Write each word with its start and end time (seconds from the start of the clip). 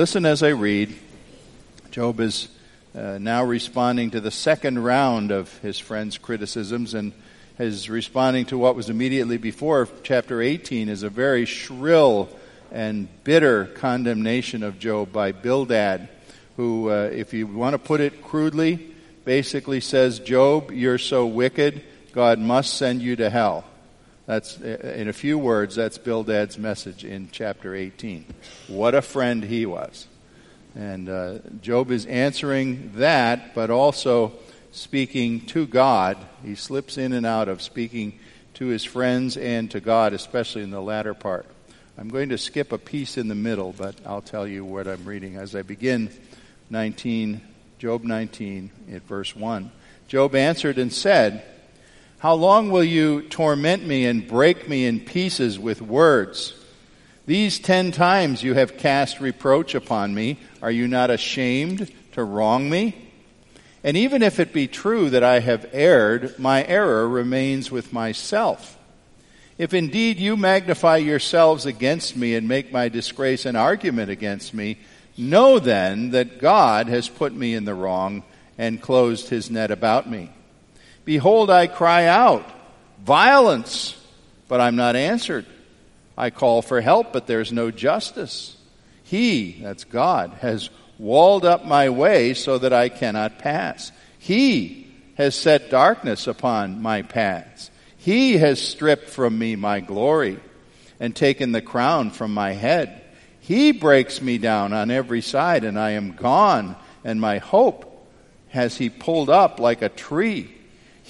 Listen 0.00 0.24
as 0.24 0.42
I 0.42 0.48
read. 0.48 0.96
Job 1.90 2.20
is 2.20 2.48
uh, 2.94 3.18
now 3.20 3.44
responding 3.44 4.12
to 4.12 4.20
the 4.22 4.30
second 4.30 4.82
round 4.82 5.30
of 5.30 5.54
his 5.58 5.78
friend's 5.78 6.16
criticisms 6.16 6.94
and 6.94 7.12
is 7.58 7.90
responding 7.90 8.46
to 8.46 8.56
what 8.56 8.74
was 8.74 8.88
immediately 8.88 9.36
before 9.36 9.86
chapter 10.02 10.40
18 10.40 10.88
is 10.88 11.02
a 11.02 11.10
very 11.10 11.44
shrill 11.44 12.30
and 12.72 13.08
bitter 13.24 13.66
condemnation 13.66 14.62
of 14.62 14.78
Job 14.78 15.12
by 15.12 15.32
Bildad, 15.32 16.08
who, 16.56 16.88
uh, 16.88 17.10
if 17.12 17.34
you 17.34 17.46
want 17.46 17.74
to 17.74 17.78
put 17.78 18.00
it 18.00 18.22
crudely, 18.22 18.94
basically 19.26 19.80
says, 19.80 20.18
Job, 20.18 20.70
you're 20.70 20.96
so 20.96 21.26
wicked, 21.26 21.82
God 22.12 22.38
must 22.38 22.72
send 22.72 23.02
you 23.02 23.16
to 23.16 23.28
hell. 23.28 23.66
That's, 24.30 24.60
in 24.60 25.08
a 25.08 25.12
few 25.12 25.38
words, 25.38 25.74
that's 25.74 25.98
Bildad's 25.98 26.56
message 26.56 27.04
in 27.04 27.30
chapter 27.32 27.74
18. 27.74 28.24
What 28.68 28.94
a 28.94 29.02
friend 29.02 29.42
he 29.42 29.66
was. 29.66 30.06
And 30.76 31.08
uh, 31.08 31.38
Job 31.60 31.90
is 31.90 32.06
answering 32.06 32.92
that, 32.94 33.56
but 33.56 33.70
also 33.70 34.34
speaking 34.70 35.40
to 35.46 35.66
God. 35.66 36.16
He 36.44 36.54
slips 36.54 36.96
in 36.96 37.12
and 37.12 37.26
out 37.26 37.48
of 37.48 37.60
speaking 37.60 38.20
to 38.54 38.66
his 38.66 38.84
friends 38.84 39.36
and 39.36 39.68
to 39.72 39.80
God, 39.80 40.12
especially 40.12 40.62
in 40.62 40.70
the 40.70 40.80
latter 40.80 41.12
part. 41.12 41.46
I'm 41.98 42.08
going 42.08 42.28
to 42.28 42.38
skip 42.38 42.70
a 42.70 42.78
piece 42.78 43.18
in 43.18 43.26
the 43.26 43.34
middle, 43.34 43.74
but 43.76 43.96
I'll 44.06 44.22
tell 44.22 44.46
you 44.46 44.64
what 44.64 44.86
I'm 44.86 45.04
reading 45.06 45.38
as 45.38 45.56
I 45.56 45.62
begin 45.62 46.08
19, 46.70 47.40
Job 47.80 48.04
19, 48.04 48.70
at 48.92 49.02
verse 49.02 49.34
1. 49.34 49.72
Job 50.06 50.36
answered 50.36 50.78
and 50.78 50.92
said, 50.92 51.42
how 52.20 52.34
long 52.34 52.70
will 52.70 52.84
you 52.84 53.22
torment 53.22 53.86
me 53.86 54.04
and 54.04 54.28
break 54.28 54.68
me 54.68 54.84
in 54.84 55.00
pieces 55.00 55.58
with 55.58 55.80
words? 55.80 56.54
These 57.24 57.58
ten 57.58 57.92
times 57.92 58.42
you 58.42 58.52
have 58.52 58.76
cast 58.76 59.20
reproach 59.20 59.74
upon 59.74 60.14
me. 60.14 60.38
Are 60.60 60.70
you 60.70 60.86
not 60.86 61.08
ashamed 61.08 61.90
to 62.12 62.22
wrong 62.22 62.68
me? 62.68 62.94
And 63.82 63.96
even 63.96 64.22
if 64.22 64.38
it 64.38 64.52
be 64.52 64.68
true 64.68 65.08
that 65.08 65.24
I 65.24 65.40
have 65.40 65.70
erred, 65.72 66.38
my 66.38 66.62
error 66.66 67.08
remains 67.08 67.70
with 67.70 67.90
myself. 67.90 68.76
If 69.56 69.72
indeed 69.72 70.18
you 70.18 70.36
magnify 70.36 70.98
yourselves 70.98 71.64
against 71.64 72.18
me 72.18 72.34
and 72.34 72.46
make 72.46 72.70
my 72.70 72.90
disgrace 72.90 73.46
an 73.46 73.56
argument 73.56 74.10
against 74.10 74.52
me, 74.52 74.76
know 75.16 75.58
then 75.58 76.10
that 76.10 76.38
God 76.38 76.88
has 76.88 77.08
put 77.08 77.32
me 77.32 77.54
in 77.54 77.64
the 77.64 77.74
wrong 77.74 78.24
and 78.58 78.82
closed 78.82 79.30
his 79.30 79.50
net 79.50 79.70
about 79.70 80.06
me. 80.06 80.30
Behold, 81.04 81.50
I 81.50 81.66
cry 81.66 82.06
out, 82.06 82.48
violence, 83.02 83.96
but 84.48 84.60
I'm 84.60 84.76
not 84.76 84.96
answered. 84.96 85.46
I 86.16 86.30
call 86.30 86.62
for 86.62 86.80
help, 86.80 87.12
but 87.12 87.26
there's 87.26 87.52
no 87.52 87.70
justice. 87.70 88.56
He, 89.02 89.60
that's 89.62 89.84
God, 89.84 90.32
has 90.40 90.70
walled 90.98 91.44
up 91.44 91.64
my 91.64 91.88
way 91.88 92.34
so 92.34 92.58
that 92.58 92.72
I 92.72 92.90
cannot 92.90 93.38
pass. 93.38 93.90
He 94.18 94.86
has 95.14 95.34
set 95.34 95.70
darkness 95.70 96.26
upon 96.26 96.82
my 96.82 97.02
paths. 97.02 97.70
He 97.96 98.38
has 98.38 98.60
stripped 98.60 99.08
from 99.08 99.38
me 99.38 99.56
my 99.56 99.80
glory 99.80 100.38
and 100.98 101.16
taken 101.16 101.52
the 101.52 101.62
crown 101.62 102.10
from 102.10 102.32
my 102.34 102.52
head. 102.52 103.02
He 103.40 103.72
breaks 103.72 104.20
me 104.22 104.38
down 104.38 104.72
on 104.72 104.90
every 104.90 105.22
side 105.22 105.64
and 105.64 105.78
I 105.78 105.90
am 105.90 106.12
gone 106.12 106.76
and 107.02 107.20
my 107.20 107.38
hope 107.38 108.06
has 108.48 108.76
he 108.76 108.90
pulled 108.90 109.30
up 109.30 109.58
like 109.58 109.82
a 109.82 109.88
tree. 109.88 110.54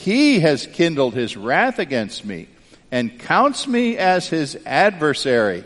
He 0.00 0.40
has 0.40 0.66
kindled 0.66 1.12
his 1.12 1.36
wrath 1.36 1.78
against 1.78 2.24
me 2.24 2.48
and 2.90 3.18
counts 3.18 3.66
me 3.66 3.98
as 3.98 4.28
his 4.28 4.58
adversary. 4.64 5.62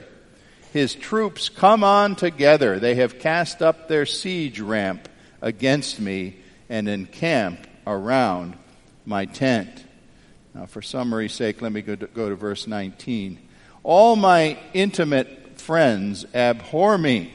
His 0.72 0.96
troops 0.96 1.48
come 1.48 1.84
on 1.84 2.16
together. 2.16 2.80
They 2.80 2.96
have 2.96 3.20
cast 3.20 3.62
up 3.62 3.86
their 3.86 4.06
siege 4.06 4.58
ramp 4.58 5.08
against 5.40 6.00
me 6.00 6.36
and 6.68 6.88
encamp 6.88 7.64
around 7.86 8.56
my 9.06 9.26
tent. 9.26 9.84
Now, 10.52 10.66
for 10.66 10.82
summary's 10.82 11.32
sake, 11.32 11.62
let 11.62 11.70
me 11.70 11.82
go 11.82 11.94
to, 11.94 12.08
go 12.08 12.28
to 12.28 12.34
verse 12.34 12.66
19. 12.66 13.38
All 13.84 14.16
my 14.16 14.58
intimate 14.72 15.60
friends 15.60 16.26
abhor 16.34 16.98
me 16.98 17.32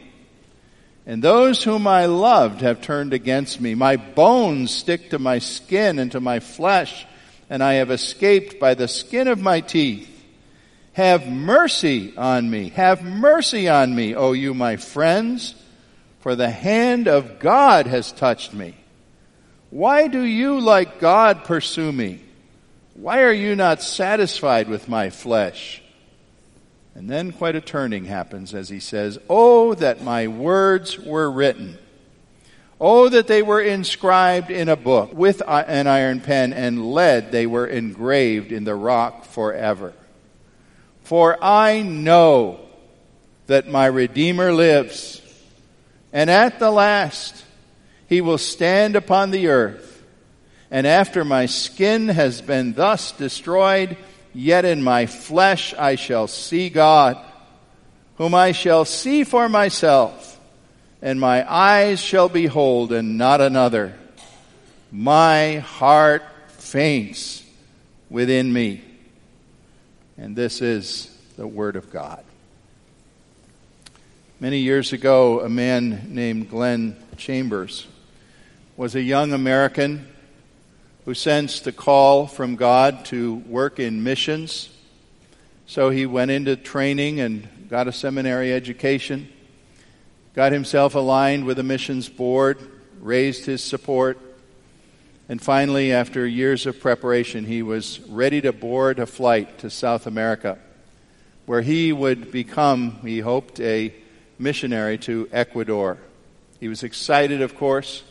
and 1.05 1.23
those 1.23 1.63
whom 1.63 1.87
I 1.87 2.05
loved 2.05 2.61
have 2.61 2.81
turned 2.81 3.13
against 3.13 3.59
me. 3.59 3.75
My 3.75 3.97
bones 3.97 4.71
stick 4.71 5.09
to 5.09 5.19
my 5.19 5.39
skin 5.39 5.99
and 5.99 6.11
to 6.11 6.19
my 6.19 6.39
flesh, 6.39 7.05
and 7.49 7.63
I 7.63 7.75
have 7.75 7.91
escaped 7.91 8.59
by 8.59 8.73
the 8.75 8.87
skin 8.87 9.27
of 9.27 9.41
my 9.41 9.61
teeth. 9.61 10.07
Have 10.93 11.27
mercy 11.27 12.15
on 12.17 12.49
me. 12.49 12.69
Have 12.69 13.03
mercy 13.03 13.69
on 13.69 13.95
me, 13.95 14.15
O 14.15 14.33
you 14.33 14.53
my 14.53 14.75
friends, 14.75 15.55
for 16.19 16.35
the 16.35 16.49
hand 16.49 17.07
of 17.07 17.39
God 17.39 17.87
has 17.87 18.11
touched 18.11 18.53
me. 18.53 18.75
Why 19.69 20.07
do 20.07 20.21
you 20.21 20.59
like 20.59 20.99
God 20.99 21.43
pursue 21.45 21.91
me? 21.91 22.21
Why 22.95 23.23
are 23.23 23.33
you 23.33 23.55
not 23.55 23.81
satisfied 23.81 24.67
with 24.67 24.89
my 24.89 25.09
flesh? 25.09 25.81
And 26.95 27.09
then 27.09 27.31
quite 27.31 27.55
a 27.55 27.61
turning 27.61 28.05
happens 28.05 28.53
as 28.53 28.69
he 28.69 28.79
says, 28.79 29.17
Oh, 29.29 29.73
that 29.75 30.03
my 30.03 30.27
words 30.27 30.99
were 30.99 31.29
written. 31.29 31.77
Oh, 32.81 33.09
that 33.09 33.27
they 33.27 33.41
were 33.41 33.61
inscribed 33.61 34.49
in 34.49 34.69
a 34.69 34.75
book 34.75 35.13
with 35.13 35.41
an 35.45 35.87
iron 35.87 36.21
pen 36.21 36.53
and 36.53 36.93
lead 36.93 37.31
they 37.31 37.45
were 37.45 37.67
engraved 37.67 38.51
in 38.51 38.63
the 38.63 38.75
rock 38.75 39.25
forever. 39.25 39.93
For 41.03 41.37
I 41.43 41.81
know 41.81 42.59
that 43.47 43.67
my 43.67 43.87
Redeemer 43.87 44.53
lives, 44.53 45.21
and 46.13 46.29
at 46.29 46.59
the 46.59 46.71
last 46.71 47.43
he 48.07 48.21
will 48.21 48.37
stand 48.37 48.95
upon 48.95 49.31
the 49.31 49.47
earth. 49.47 50.03
And 50.71 50.85
after 50.85 51.25
my 51.25 51.47
skin 51.47 52.09
has 52.09 52.41
been 52.41 52.73
thus 52.73 53.11
destroyed, 53.11 53.97
Yet 54.33 54.65
in 54.65 54.83
my 54.83 55.05
flesh 55.05 55.73
I 55.73 55.95
shall 55.95 56.27
see 56.27 56.69
God, 56.69 57.17
whom 58.15 58.35
I 58.35 58.51
shall 58.51 58.85
see 58.85 59.23
for 59.23 59.49
myself, 59.49 60.39
and 61.01 61.19
my 61.19 61.49
eyes 61.51 61.99
shall 61.99 62.29
behold 62.29 62.91
and 62.91 63.17
not 63.17 63.41
another. 63.41 63.95
My 64.91 65.57
heart 65.57 66.23
faints 66.49 67.43
within 68.09 68.51
me. 68.51 68.83
And 70.17 70.35
this 70.35 70.61
is 70.61 71.15
the 71.37 71.47
Word 71.47 71.75
of 71.75 71.91
God. 71.91 72.23
Many 74.41 74.59
years 74.59 74.93
ago, 74.93 75.41
a 75.41 75.49
man 75.49 76.13
named 76.13 76.49
Glenn 76.49 76.95
Chambers 77.17 77.87
was 78.77 78.95
a 78.95 79.01
young 79.01 79.33
American 79.33 80.07
who 81.05 81.13
sensed 81.13 81.63
the 81.63 81.71
call 81.71 82.27
from 82.27 82.55
God 82.55 83.05
to 83.05 83.35
work 83.35 83.79
in 83.79 84.03
missions. 84.03 84.69
So 85.65 85.89
he 85.89 86.05
went 86.05 86.31
into 86.31 86.55
training 86.55 87.19
and 87.19 87.47
got 87.69 87.87
a 87.87 87.91
seminary 87.91 88.53
education, 88.53 89.29
got 90.33 90.51
himself 90.51 90.95
aligned 90.95 91.45
with 91.45 91.59
a 91.59 91.63
missions 91.63 92.09
board, 92.09 92.59
raised 92.99 93.45
his 93.45 93.63
support, 93.63 94.19
and 95.29 95.39
finally, 95.39 95.93
after 95.93 96.25
years 96.25 96.65
of 96.65 96.79
preparation, 96.79 97.45
he 97.45 97.61
was 97.61 97.99
ready 98.09 98.41
to 98.41 98.51
board 98.51 98.97
a 98.97 99.05
flight 99.05 99.59
to 99.59 99.69
South 99.69 100.07
America, 100.07 100.57
where 101.45 101.61
he 101.61 101.93
would 101.93 102.31
become, 102.31 102.97
he 103.03 103.19
hoped, 103.19 103.59
a 103.59 103.93
missionary 104.39 104.97
to 104.97 105.29
Ecuador. 105.31 105.99
He 106.59 106.67
was 106.67 106.81
excited, 106.81 107.43
of 107.43 107.55
course. 107.55 108.03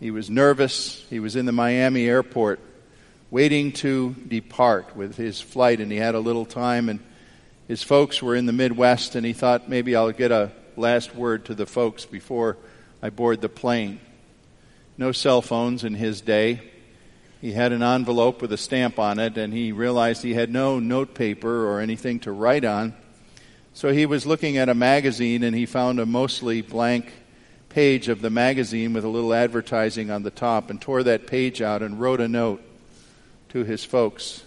He 0.00 0.10
was 0.10 0.28
nervous. 0.28 1.04
He 1.08 1.20
was 1.20 1.36
in 1.36 1.46
the 1.46 1.52
Miami 1.52 2.06
airport 2.06 2.60
waiting 3.30 3.72
to 3.72 4.14
depart 4.28 4.96
with 4.96 5.16
his 5.16 5.40
flight, 5.40 5.80
and 5.80 5.90
he 5.90 5.98
had 5.98 6.14
a 6.14 6.20
little 6.20 6.44
time, 6.44 6.88
and 6.88 7.00
his 7.66 7.82
folks 7.82 8.22
were 8.22 8.36
in 8.36 8.46
the 8.46 8.52
Midwest, 8.52 9.14
and 9.14 9.26
he 9.26 9.32
thought 9.32 9.68
maybe 9.68 9.96
I'll 9.96 10.12
get 10.12 10.30
a 10.30 10.52
last 10.76 11.14
word 11.14 11.46
to 11.46 11.54
the 11.54 11.66
folks 11.66 12.04
before 12.04 12.56
I 13.02 13.10
board 13.10 13.40
the 13.40 13.48
plane. 13.48 14.00
no 14.98 15.12
cell 15.12 15.42
phones 15.42 15.84
in 15.84 15.94
his 15.94 16.22
day. 16.22 16.60
He 17.42 17.52
had 17.52 17.72
an 17.72 17.82
envelope 17.82 18.40
with 18.40 18.52
a 18.52 18.56
stamp 18.56 18.98
on 18.98 19.18
it, 19.18 19.36
and 19.36 19.52
he 19.52 19.72
realized 19.72 20.22
he 20.22 20.34
had 20.34 20.50
no 20.50 20.78
note 20.78 21.14
paper 21.14 21.66
or 21.66 21.80
anything 21.80 22.20
to 22.20 22.32
write 22.32 22.64
on. 22.64 22.94
So 23.74 23.92
he 23.92 24.06
was 24.06 24.24
looking 24.24 24.56
at 24.56 24.70
a 24.70 24.74
magazine, 24.74 25.42
and 25.42 25.54
he 25.54 25.66
found 25.66 26.00
a 26.00 26.06
mostly 26.06 26.62
blank 26.62 27.12
page 27.76 28.08
of 28.08 28.22
the 28.22 28.30
magazine 28.30 28.94
with 28.94 29.04
a 29.04 29.08
little 29.08 29.34
advertising 29.34 30.10
on 30.10 30.22
the 30.22 30.30
top, 30.30 30.70
and 30.70 30.80
tore 30.80 31.02
that 31.02 31.26
page 31.26 31.60
out 31.60 31.82
and 31.82 32.00
wrote 32.00 32.22
a 32.22 32.26
note 32.26 32.62
to 33.50 33.64
his 33.64 33.84
folks 33.84 34.42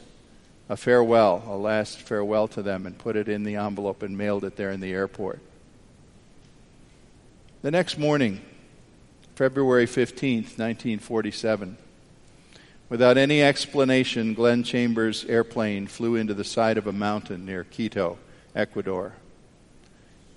a 0.68 0.76
farewell, 0.76 1.44
a 1.46 1.56
last 1.56 2.00
farewell 2.00 2.48
to 2.48 2.64
them, 2.64 2.88
and 2.88 2.98
put 2.98 3.16
it 3.16 3.30
in 3.30 3.44
the 3.44 3.56
envelope 3.56 4.02
and 4.02 4.18
mailed 4.18 4.44
it 4.44 4.56
there 4.56 4.72
in 4.72 4.80
the 4.80 4.92
airport. 4.92 5.40
The 7.62 7.70
next 7.70 8.00
morning, 8.00 8.42
February 9.36 9.86
15th, 9.86 10.58
1947, 10.58 11.78
without 12.90 13.16
any 13.16 13.44
explanation, 13.44 14.34
Glenn 14.34 14.64
Chambers' 14.64 15.24
airplane 15.25 15.86
flew 15.86 16.16
into 16.16 16.34
the 16.34 16.44
side 16.44 16.80
of 16.80 16.88
a 16.88 16.92
mountain 16.92 17.46
near 17.46 17.64
Quito, 17.64 18.18
Ecuador. 18.56 19.14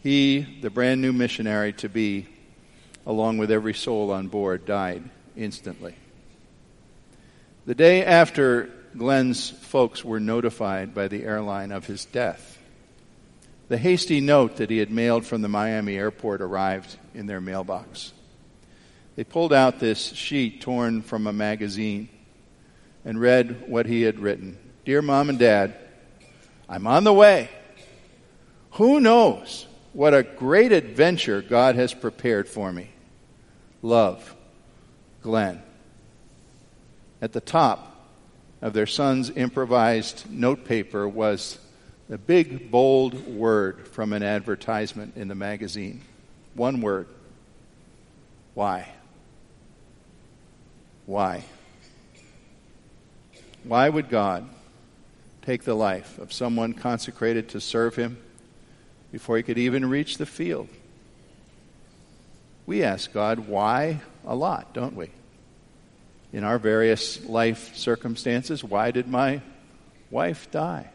He, 0.02 0.58
the 0.60 0.68
brand 0.68 1.00
new 1.00 1.14
missionary 1.14 1.72
to 1.72 1.88
be, 1.88 2.26
along 3.06 3.38
with 3.38 3.50
every 3.50 3.74
soul 3.74 4.10
on 4.10 4.28
board, 4.28 4.64
died 4.64 5.02
instantly. 5.36 5.94
The 7.66 7.74
day 7.74 8.04
after 8.04 8.70
Glenn's 8.96 9.50
folks 9.50 10.04
were 10.04 10.20
notified 10.20 10.94
by 10.94 11.08
the 11.08 11.24
airline 11.24 11.72
of 11.72 11.86
his 11.86 12.04
death, 12.04 12.58
the 13.68 13.78
hasty 13.78 14.20
note 14.20 14.56
that 14.56 14.70
he 14.70 14.78
had 14.78 14.90
mailed 14.90 15.24
from 15.24 15.42
the 15.42 15.48
Miami 15.48 15.96
airport 15.96 16.42
arrived 16.42 16.96
in 17.14 17.26
their 17.26 17.40
mailbox. 17.40 18.12
They 19.16 19.24
pulled 19.24 19.52
out 19.52 19.78
this 19.78 20.12
sheet 20.12 20.60
torn 20.60 21.02
from 21.02 21.26
a 21.26 21.32
magazine 21.32 22.08
and 23.04 23.20
read 23.20 23.68
what 23.68 23.86
he 23.86 24.02
had 24.02 24.18
written 24.18 24.58
Dear 24.84 25.02
Mom 25.02 25.28
and 25.28 25.38
Dad, 25.38 25.74
I'm 26.68 26.86
on 26.86 27.04
the 27.04 27.12
way. 27.12 27.48
Who 28.72 29.00
knows 29.00 29.66
what 29.92 30.14
a 30.14 30.22
great 30.22 30.72
adventure 30.72 31.42
God 31.42 31.76
has 31.76 31.94
prepared 31.94 32.48
for 32.48 32.72
me? 32.72 32.90
Love, 33.82 34.36
Glenn. 35.22 35.60
At 37.20 37.32
the 37.32 37.40
top 37.40 38.08
of 38.60 38.72
their 38.72 38.86
son's 38.86 39.30
improvised 39.30 40.30
notepaper 40.30 41.08
was 41.08 41.58
a 42.08 42.16
big, 42.16 42.70
bold 42.70 43.26
word 43.26 43.88
from 43.88 44.12
an 44.12 44.22
advertisement 44.22 45.16
in 45.16 45.28
the 45.28 45.34
magazine. 45.34 46.02
One 46.54 46.80
word. 46.80 47.08
Why? 48.54 48.88
Why? 51.06 51.44
Why 53.64 53.88
would 53.88 54.08
God 54.08 54.48
take 55.42 55.64
the 55.64 55.74
life 55.74 56.18
of 56.18 56.32
someone 56.32 56.72
consecrated 56.72 57.48
to 57.50 57.60
serve 57.60 57.96
Him 57.96 58.18
before 59.10 59.36
he 59.36 59.42
could 59.42 59.58
even 59.58 59.88
reach 59.88 60.18
the 60.18 60.26
field? 60.26 60.68
We 62.66 62.84
ask 62.84 63.12
God 63.12 63.40
why 63.40 64.00
a 64.26 64.34
lot, 64.34 64.72
don't 64.72 64.94
we? 64.94 65.10
In 66.32 66.44
our 66.44 66.58
various 66.58 67.24
life 67.26 67.76
circumstances, 67.76 68.62
why 68.62 68.90
did 68.90 69.08
my 69.08 69.42
wife 70.10 70.50
die? 70.50 70.90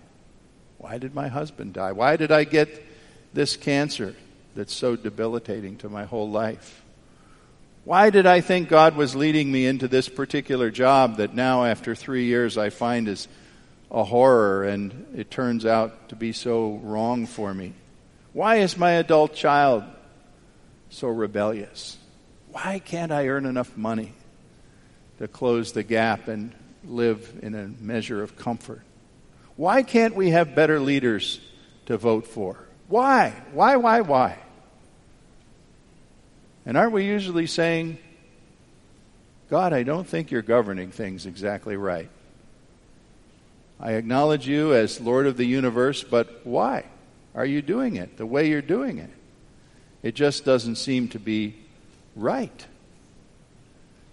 Why 0.78 0.98
did 0.98 1.14
my 1.14 1.28
husband 1.28 1.74
die? 1.74 1.92
Why 1.92 2.16
did 2.16 2.31
I 2.31 2.44
get 2.44 2.86
this 3.34 3.58
cancer 3.58 4.16
that's 4.56 4.74
so 4.74 4.96
debilitating 4.96 5.78
to 5.78 5.90
my 5.90 6.06
whole 6.06 6.30
life? 6.30 6.84
Why 7.84 8.10
did 8.10 8.25
I 8.25 8.42
think 8.42 8.69
God 8.69 8.96
was 8.96 9.16
leading 9.16 9.52
me 9.52 9.66
into 9.66 9.88
this 9.88 10.10
particular 10.10 10.69
job 10.69 11.18
that 11.18 11.34
now, 11.34 11.66
after 11.66 11.96
three 11.96 12.25
years, 12.25 12.58
I 12.58 12.69
find 12.69 13.08
is 13.08 13.28
a 13.90 14.04
horror 14.04 14.66
and 14.66 15.08
it 15.16 15.31
turns 15.31 15.66
out 15.66 16.10
to 16.10 16.16
be 16.16 16.34
so 16.34 16.81
wrong 16.84 17.25
for 17.25 17.54
me? 17.54 17.74
Why 18.34 18.58
is 18.58 18.78
my 18.78 18.92
adult 18.92 19.36
child 19.36 19.84
so 20.89 21.07
rebellious? 21.07 21.98
Why 22.51 22.80
can't 22.80 23.12
I 23.12 23.28
earn 23.28 23.45
enough 23.45 23.75
money 23.78 24.13
to 25.19 25.28
close 25.28 25.72
the 25.72 25.84
gap 25.84 26.28
and 26.28 26.54
live 26.86 27.39
in 27.42 27.56
a 27.56 27.68
measure 27.68 28.24
of 28.24 28.36
comfort? 28.36 28.81
Why 29.56 29.84
can't 29.84 30.16
we 30.16 30.30
have 30.30 30.56
better 30.56 30.80
leaders 30.80 31.39
to 31.88 31.98
vote 31.98 32.28
for? 32.28 32.57
Why? 32.88 33.34
Why, 33.54 33.75
why, 33.75 34.01
why? 34.01 34.38
And 36.66 36.78
aren't 36.78 36.94
we 36.94 37.06
usually 37.06 37.48
saying, 37.48 37.98
God, 39.50 39.74
I 39.74 39.83
don't 39.83 40.07
think 40.07 40.31
you're 40.31 40.42
governing 40.42 40.92
things 40.92 41.25
exactly 41.25 41.78
right? 41.78 42.10
I 43.80 43.94
acknowledge 43.94 44.48
you 44.48 44.74
as 44.74 45.00
Lord 45.00 45.28
of 45.28 45.38
the 45.38 45.45
universe, 45.45 46.04
but 46.04 46.45
why 46.45 46.86
are 47.36 47.45
you 47.45 47.62
doing 47.62 47.95
it 47.95 48.18
the 48.18 48.25
way 48.25 48.50
you're 48.50 48.62
doing 48.62 48.98
it? 48.98 49.12
It 50.04 50.16
just 50.16 50.46
doesn't 50.46 50.76
seem 50.76 51.08
to 51.10 51.20
be 51.20 51.56
right. 52.16 52.66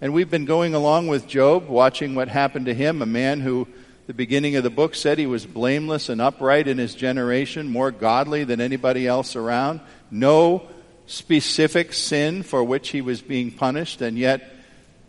And 0.00 0.12
we've 0.12 0.30
been 0.30 0.44
going 0.44 0.74
along 0.74 1.08
with 1.08 1.28
Job, 1.28 1.68
watching 1.68 2.14
what 2.14 2.28
happened 2.28 2.66
to 2.66 2.74
him, 2.74 3.00
a 3.00 3.06
man 3.06 3.40
who 3.40 3.68
the 4.06 4.14
beginning 4.14 4.56
of 4.56 4.64
the 4.64 4.70
book 4.70 4.94
said 4.94 5.18
he 5.18 5.26
was 5.26 5.46
blameless 5.46 6.10
and 6.10 6.20
upright 6.20 6.68
in 6.68 6.76
his 6.76 6.94
generation, 6.94 7.70
more 7.70 7.90
godly 7.90 8.44
than 8.44 8.60
anybody 8.60 9.06
else 9.06 9.34
around. 9.34 9.80
No 10.10 10.68
specific 11.06 11.92
sin 11.94 12.42
for 12.42 12.62
which 12.62 12.90
he 12.90 13.00
was 13.00 13.22
being 13.22 13.50
punished, 13.50 14.02
and 14.02 14.18
yet 14.18 14.54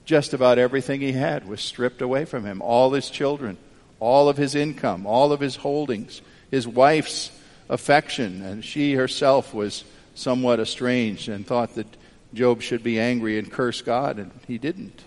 just 0.05 0.33
about 0.33 0.59
everything 0.59 1.01
he 1.01 1.11
had 1.11 1.47
was 1.47 1.59
stripped 1.59 2.01
away 2.01 2.23
from 2.23 2.45
him. 2.45 2.61
All 2.61 2.93
his 2.93 3.09
children, 3.09 3.57
all 3.99 4.29
of 4.29 4.37
his 4.37 4.55
income, 4.55 5.05
all 5.05 5.33
of 5.33 5.41
his 5.41 5.57
holdings, 5.57 6.21
his 6.51 6.67
wife's 6.67 7.31
affection, 7.69 8.43
and 8.43 8.63
she 8.63 8.93
herself 8.93 9.53
was 9.53 9.83
somewhat 10.15 10.59
estranged 10.59 11.29
and 11.29 11.45
thought 11.45 11.75
that 11.75 11.87
Job 12.33 12.61
should 12.61 12.83
be 12.83 12.99
angry 12.99 13.37
and 13.37 13.51
curse 13.51 13.81
God, 13.81 14.17
and 14.17 14.31
he 14.47 14.57
didn't. 14.57 15.03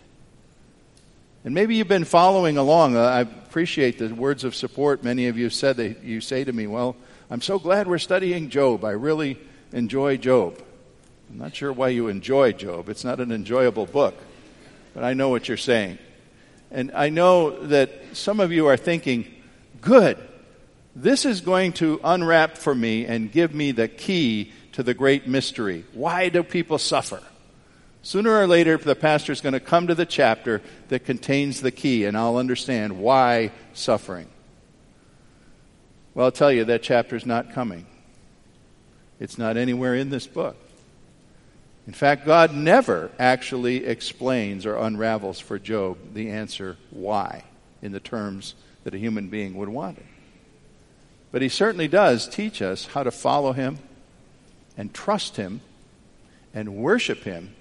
And 1.44 1.54
maybe 1.54 1.76
you've 1.76 1.88
been 1.88 2.04
following 2.04 2.56
along. 2.56 2.96
Uh, 2.96 3.00
I 3.00 3.20
appreciate 3.20 3.98
the 3.98 4.14
words 4.14 4.44
of 4.44 4.54
support 4.54 5.04
many 5.04 5.28
of 5.28 5.38
you 5.38 5.50
said 5.50 5.76
that 5.76 6.02
you 6.02 6.20
say 6.20 6.44
to 6.44 6.52
me, 6.52 6.66
Well, 6.66 6.96
I'm 7.30 7.40
so 7.40 7.58
glad 7.58 7.86
we're 7.86 7.98
studying 7.98 8.50
Job. 8.50 8.84
I 8.84 8.92
really 8.92 9.38
enjoy 9.72 10.16
Job. 10.16 10.62
I'm 11.30 11.38
not 11.38 11.54
sure 11.54 11.72
why 11.72 11.88
you 11.88 12.08
enjoy 12.08 12.52
Job. 12.52 12.88
It's 12.88 13.04
not 13.04 13.20
an 13.20 13.32
enjoyable 13.32 13.86
book, 13.86 14.14
but 14.94 15.04
I 15.04 15.14
know 15.14 15.28
what 15.28 15.48
you're 15.48 15.56
saying. 15.56 15.98
And 16.70 16.92
I 16.94 17.08
know 17.08 17.66
that 17.66 17.90
some 18.14 18.40
of 18.40 18.52
you 18.52 18.66
are 18.66 18.76
thinking, 18.76 19.26
Good, 19.80 20.18
this 20.96 21.24
is 21.24 21.40
going 21.40 21.74
to 21.74 22.00
unwrap 22.02 22.56
for 22.58 22.74
me 22.74 23.06
and 23.06 23.30
give 23.30 23.54
me 23.54 23.72
the 23.72 23.86
key 23.86 24.52
to 24.78 24.84
the 24.84 24.94
great 24.94 25.26
mystery. 25.26 25.84
Why 25.92 26.28
do 26.28 26.44
people 26.44 26.78
suffer? 26.78 27.20
Sooner 28.02 28.30
or 28.30 28.46
later, 28.46 28.76
the 28.76 28.94
pastor 28.94 29.32
is 29.32 29.40
going 29.40 29.54
to 29.54 29.58
come 29.58 29.88
to 29.88 29.94
the 29.96 30.06
chapter 30.06 30.62
that 30.86 31.04
contains 31.04 31.60
the 31.60 31.72
key, 31.72 32.04
and 32.04 32.16
I'll 32.16 32.36
understand 32.36 33.00
why 33.00 33.50
suffering. 33.72 34.28
Well, 36.14 36.26
I'll 36.26 36.30
tell 36.30 36.52
you, 36.52 36.64
that 36.66 36.84
chapter 36.84 37.16
is 37.16 37.26
not 37.26 37.52
coming. 37.54 37.86
It's 39.18 39.36
not 39.36 39.56
anywhere 39.56 39.96
in 39.96 40.10
this 40.10 40.28
book. 40.28 40.56
In 41.88 41.92
fact, 41.92 42.24
God 42.24 42.54
never 42.54 43.10
actually 43.18 43.84
explains 43.84 44.64
or 44.64 44.76
unravels 44.76 45.40
for 45.40 45.58
Job 45.58 45.98
the 46.14 46.30
answer 46.30 46.76
why 46.90 47.42
in 47.82 47.90
the 47.90 47.98
terms 47.98 48.54
that 48.84 48.94
a 48.94 48.98
human 48.98 49.26
being 49.28 49.54
would 49.54 49.70
want 49.70 49.98
it. 49.98 50.06
But 51.32 51.42
he 51.42 51.48
certainly 51.48 51.88
does 51.88 52.28
teach 52.28 52.62
us 52.62 52.86
how 52.86 53.02
to 53.02 53.10
follow 53.10 53.52
him 53.52 53.80
and 54.78 54.94
trust 54.94 55.36
him 55.36 55.60
and 56.54 56.76
worship 56.76 57.24
him 57.24 57.54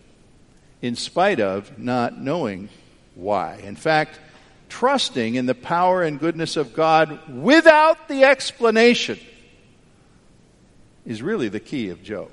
in 0.82 0.96
spite 0.96 1.42
of 1.42 1.78
not 1.78 2.18
knowing 2.18 2.70
why. 3.16 3.56
In 3.64 3.76
fact, 3.76 4.20
trusting 4.70 5.36
in 5.36 5.48
the 5.48 5.56
power 5.56 6.04
and 6.04 6.20
goodness 6.20 6.56
of 6.56 6.74
God 6.74 7.20
without 7.28 8.08
the 8.08 8.24
explanation 8.24 9.20
is 11.06 11.22
really 11.22 11.50
the 11.50 11.60
key 11.60 11.90
of 11.90 12.04
Job. 12.04 12.30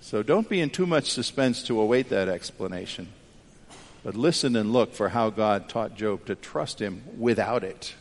So 0.00 0.22
don't 0.22 0.48
be 0.48 0.60
in 0.60 0.70
too 0.70 0.86
much 0.86 1.10
suspense 1.10 1.62
to 1.64 1.80
await 1.80 2.10
that 2.10 2.28
explanation, 2.28 3.08
but 4.04 4.14
listen 4.14 4.54
and 4.54 4.72
look 4.72 4.94
for 4.94 5.08
how 5.08 5.30
God 5.30 5.68
taught 5.68 5.96
Job 5.96 6.26
to 6.26 6.34
trust 6.34 6.80
him 6.80 7.02
without 7.18 7.64
it 7.64 7.94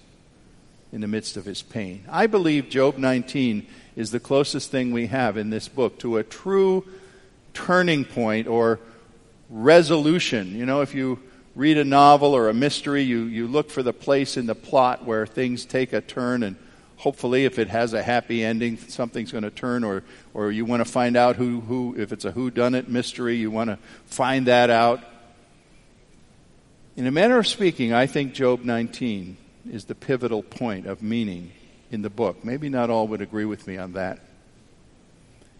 in 0.94 1.02
the 1.02 1.08
midst 1.08 1.36
of 1.36 1.44
his 1.44 1.64
pain. 1.64 2.06
I 2.08 2.28
believe 2.28 2.70
Job 2.70 3.00
19 3.00 3.66
is 3.96 4.12
the 4.12 4.20
closest 4.20 4.70
thing 4.70 4.92
we 4.92 5.08
have 5.08 5.38
in 5.38 5.50
this 5.50 5.68
book 5.68 5.98
to 6.00 6.18
a 6.18 6.24
true 6.24 6.88
turning 7.56 8.06
point 8.06 8.48
or 8.48 8.80
resolution. 9.50 10.56
You 10.56 10.68
know, 10.68 10.82
if 10.82 10.94
you 10.94 11.20
read 11.56 11.80
a 11.80 11.84
novel 11.84 12.36
or 12.36 12.48
a 12.48 12.54
mystery, 12.54 13.02
you, 13.02 13.24
you 13.24 13.48
look 13.48 13.72
for 13.72 13.82
the 13.82 13.92
place 13.92 14.38
in 14.38 14.46
the 14.46 14.54
plot 14.54 15.04
where 15.04 15.26
things 15.26 15.66
take 15.66 15.94
a 15.94 16.02
turn 16.02 16.44
and 16.44 16.56
hopefully 16.98 17.46
if 17.46 17.58
it 17.58 17.70
has 17.70 17.94
a 17.94 18.04
happy 18.04 18.44
ending, 18.44 18.78
something's 18.78 19.32
going 19.32 19.44
to 19.44 19.50
turn 19.50 19.84
or, 19.84 20.04
or 20.36 20.52
you 20.52 20.64
want 20.64 20.80
to 20.80 20.90
find 20.90 21.18
out 21.18 21.38
who, 21.38 21.62
who, 21.62 21.96
if 21.98 22.14
it's 22.14 22.24
a 22.24 22.32
who 22.32 22.52
done 22.52 22.76
it 22.76 22.88
mystery, 22.88 23.36
you 23.36 23.50
want 23.50 23.72
to 23.72 23.80
find 24.06 24.46
that 24.46 24.70
out. 24.70 25.04
In 26.96 27.08
a 27.08 27.12
manner 27.12 27.40
of 27.40 27.48
speaking, 27.48 27.94
I 27.94 28.06
think 28.06 28.36
Job 28.36 28.64
19 28.64 29.38
is 29.70 29.86
the 29.86 29.96
pivotal 29.96 30.44
point 30.44 30.86
of 30.86 31.02
meaning 31.02 31.52
in 31.92 32.02
the 32.02 32.10
book. 32.10 32.44
Maybe 32.44 32.70
not 32.70 32.90
all 32.90 33.08
would 33.10 33.22
agree 33.22 33.46
with 33.46 33.68
me 33.68 33.78
on 33.78 33.94
that. 33.94 34.20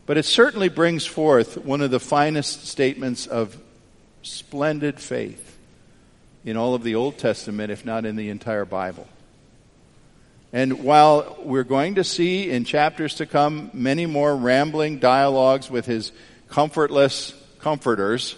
But 0.06 0.18
it 0.18 0.26
certainly 0.26 0.70
brings 0.70 1.06
forth 1.06 1.58
one 1.58 1.82
of 1.82 1.92
the 1.92 2.00
finest 2.00 2.68
statements 2.68 3.26
of 3.26 3.58
splendid 4.22 5.00
faith 5.00 5.58
in 6.44 6.58
all 6.58 6.76
of 6.76 6.84
the 6.84 6.96
Old 6.96 7.18
Testament, 7.18 7.72
if 7.72 7.86
not 7.86 8.06
in 8.06 8.16
the 8.16 8.30
entire 8.30 8.66
Bible. 8.66 9.08
And 10.52 10.84
while 10.84 11.38
we're 11.44 11.64
going 11.64 11.96
to 11.96 12.04
see 12.04 12.52
in 12.52 12.66
chapters 12.66 13.16
to 13.16 13.26
come 13.26 13.72
many 13.74 14.06
more 14.06 14.36
rambling 14.36 15.00
dialogues 15.00 15.70
with 15.70 15.86
his 15.86 16.12
comfortless 16.50 17.34
comforters 17.60 18.36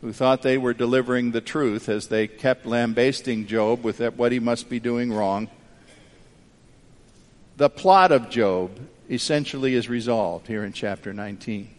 who 0.00 0.12
thought 0.12 0.42
they 0.42 0.58
were 0.58 0.74
delivering 0.74 1.32
the 1.32 1.40
truth 1.40 1.88
as 1.88 2.08
they 2.08 2.28
kept 2.28 2.66
lambasting 2.66 3.46
Job 3.46 3.82
with 3.82 4.00
what 4.16 4.32
he 4.32 4.38
must 4.38 4.68
be 4.68 4.78
doing 4.78 5.12
wrong, 5.12 5.48
the 7.56 7.68
plot 7.68 8.12
of 8.12 8.30
Job 8.30 8.70
essentially 9.10 9.74
is 9.74 9.88
resolved 9.88 10.46
here 10.46 10.64
in 10.64 10.72
chapter 10.72 11.12
19. 11.12 11.74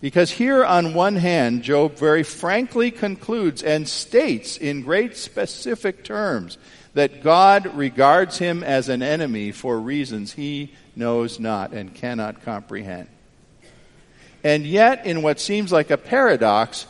Because 0.00 0.30
here, 0.30 0.64
on 0.64 0.94
one 0.94 1.16
hand, 1.16 1.62
Job 1.62 1.96
very 1.96 2.22
frankly 2.22 2.90
concludes 2.90 3.62
and 3.62 3.88
states 3.88 4.56
in 4.56 4.82
great 4.82 5.16
specific 5.16 6.04
terms 6.04 6.58
that 6.94 7.22
God 7.22 7.74
regards 7.74 8.38
him 8.38 8.62
as 8.62 8.88
an 8.88 9.02
enemy 9.02 9.50
for 9.50 9.80
reasons 9.80 10.34
he 10.34 10.72
knows 10.94 11.40
not 11.40 11.72
and 11.72 11.94
cannot 11.94 12.42
comprehend. 12.42 13.08
And 14.44 14.64
yet, 14.66 15.04
in 15.04 15.22
what 15.22 15.40
seems 15.40 15.72
like 15.72 15.90
a 15.90 15.96
paradox, 15.96 16.86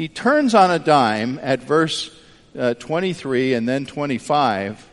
he 0.00 0.08
turns 0.08 0.54
on 0.54 0.70
a 0.70 0.78
dime 0.78 1.38
at 1.42 1.62
verse 1.62 2.10
uh, 2.58 2.72
23 2.72 3.52
and 3.52 3.68
then 3.68 3.84
25 3.84 4.88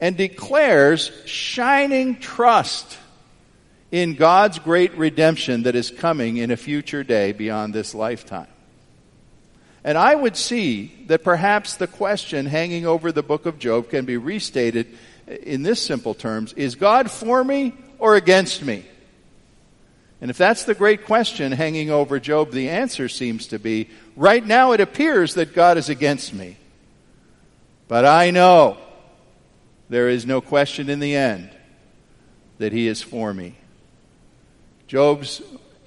and 0.00 0.16
declares 0.16 1.12
shining 1.26 2.18
trust 2.18 2.96
in 3.90 4.14
God's 4.14 4.58
great 4.58 4.94
redemption 4.94 5.64
that 5.64 5.74
is 5.74 5.90
coming 5.90 6.38
in 6.38 6.50
a 6.50 6.56
future 6.56 7.04
day 7.04 7.32
beyond 7.32 7.74
this 7.74 7.94
lifetime. 7.94 8.46
And 9.84 9.98
I 9.98 10.14
would 10.14 10.38
see 10.38 11.04
that 11.08 11.22
perhaps 11.22 11.74
the 11.74 11.86
question 11.86 12.46
hanging 12.46 12.86
over 12.86 13.12
the 13.12 13.22
book 13.22 13.44
of 13.44 13.58
Job 13.58 13.90
can 13.90 14.06
be 14.06 14.16
restated 14.16 14.86
in 15.26 15.64
this 15.64 15.82
simple 15.82 16.14
terms 16.14 16.54
Is 16.54 16.76
God 16.76 17.10
for 17.10 17.44
me 17.44 17.74
or 17.98 18.16
against 18.16 18.64
me? 18.64 18.86
And 20.20 20.30
if 20.30 20.36
that's 20.36 20.64
the 20.64 20.74
great 20.74 21.06
question 21.06 21.52
hanging 21.52 21.90
over 21.90 22.20
Job, 22.20 22.50
the 22.50 22.68
answer 22.68 23.08
seems 23.08 23.46
to 23.48 23.58
be 23.58 23.88
right 24.16 24.44
now 24.44 24.72
it 24.72 24.80
appears 24.80 25.34
that 25.34 25.54
God 25.54 25.78
is 25.78 25.88
against 25.88 26.34
me. 26.34 26.56
But 27.88 28.04
I 28.04 28.30
know 28.30 28.76
there 29.88 30.08
is 30.08 30.26
no 30.26 30.40
question 30.40 30.90
in 30.90 31.00
the 31.00 31.16
end 31.16 31.50
that 32.58 32.72
he 32.72 32.86
is 32.86 33.02
for 33.02 33.32
me. 33.32 33.56
Job's 34.86 35.40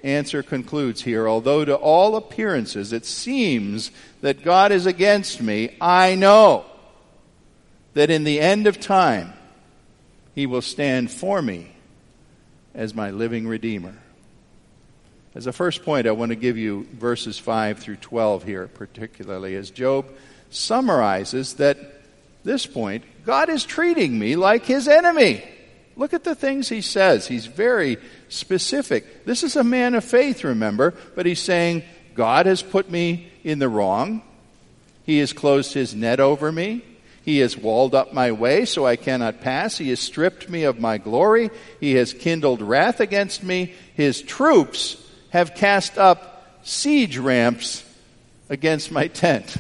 answer 0.04 0.44
concludes 0.44 1.02
here 1.02 1.30
although 1.30 1.64
to 1.64 1.74
all 1.76 2.18
appearances 2.18 2.92
it 2.92 3.06
seems 3.06 3.90
that 4.20 4.44
God 4.44 4.74
is 4.74 4.86
against 4.86 5.42
me, 5.42 5.78
I 5.80 6.16
know 6.16 6.66
that 7.94 8.10
in 8.10 8.24
the 8.24 8.40
end 8.40 8.68
of 8.68 8.80
time 8.80 9.32
he 10.36 10.46
will 10.46 10.62
stand 10.62 11.12
for 11.12 11.42
me 11.42 11.74
as 12.74 12.96
my 12.96 13.12
living 13.12 13.48
Redeemer. 13.48 13.96
As 15.36 15.48
a 15.48 15.52
first 15.54 15.84
point, 15.84 16.06
I 16.06 16.12
want 16.12 16.30
to 16.30 16.36
give 16.36 16.58
you 16.58 16.88
verses 16.94 17.40
5 17.40 17.80
through 17.80 17.96
12 17.98 18.44
here, 18.44 18.68
particularly 18.68 19.56
as 19.56 19.72
Job 19.72 20.06
summarizes 20.52 21.56
that 21.56 21.78
this 22.44 22.68
point, 22.68 23.04
God 23.26 23.50
is 23.50 23.66
treating 23.66 24.20
me 24.20 24.36
like 24.36 24.66
his 24.66 24.88
enemy. 24.88 25.44
Look 25.96 26.14
at 26.14 26.24
the 26.24 26.36
things 26.36 26.70
he 26.70 26.82
says. 26.82 27.28
He's 27.28 27.48
very 27.48 27.98
specific. 28.30 29.26
This 29.26 29.44
is 29.44 29.56
a 29.56 29.64
man 29.64 29.96
of 29.96 30.04
faith, 30.04 30.44
remember, 30.44 30.94
but 31.16 31.26
he's 31.26 31.42
saying, 31.42 31.84
God 32.14 32.46
has 32.46 32.62
put 32.62 32.92
me 32.92 33.32
in 33.44 33.58
the 33.58 33.70
wrong. 33.70 34.22
He 35.04 35.18
has 35.20 35.34
closed 35.34 35.74
his 35.74 35.96
net 35.96 36.20
over 36.20 36.52
me. 36.52 36.84
He 37.24 37.40
has 37.40 37.58
walled 37.58 37.96
up 37.96 38.14
my 38.14 38.34
way 38.34 38.66
so 38.66 38.86
I 38.86 38.98
cannot 38.98 39.42
pass. 39.42 39.78
He 39.78 39.90
has 39.90 40.00
stripped 40.00 40.50
me 40.50 40.64
of 40.64 40.80
my 40.80 40.98
glory. 40.98 41.50
He 41.80 41.94
has 41.96 42.14
kindled 42.14 42.62
wrath 42.62 43.00
against 43.00 43.44
me. 43.44 43.74
His 43.96 44.22
troops 44.22 44.98
have 45.34 45.56
cast 45.56 45.98
up 45.98 46.46
siege 46.62 47.18
ramps 47.18 47.84
against 48.50 48.92
my 48.92 49.08
tent. 49.08 49.58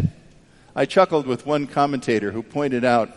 I 0.75 0.85
chuckled 0.85 1.25
with 1.25 1.47
one 1.47 1.65
commentator 1.65 2.31
who 2.31 2.43
pointed 2.43 2.85
out 2.85 3.09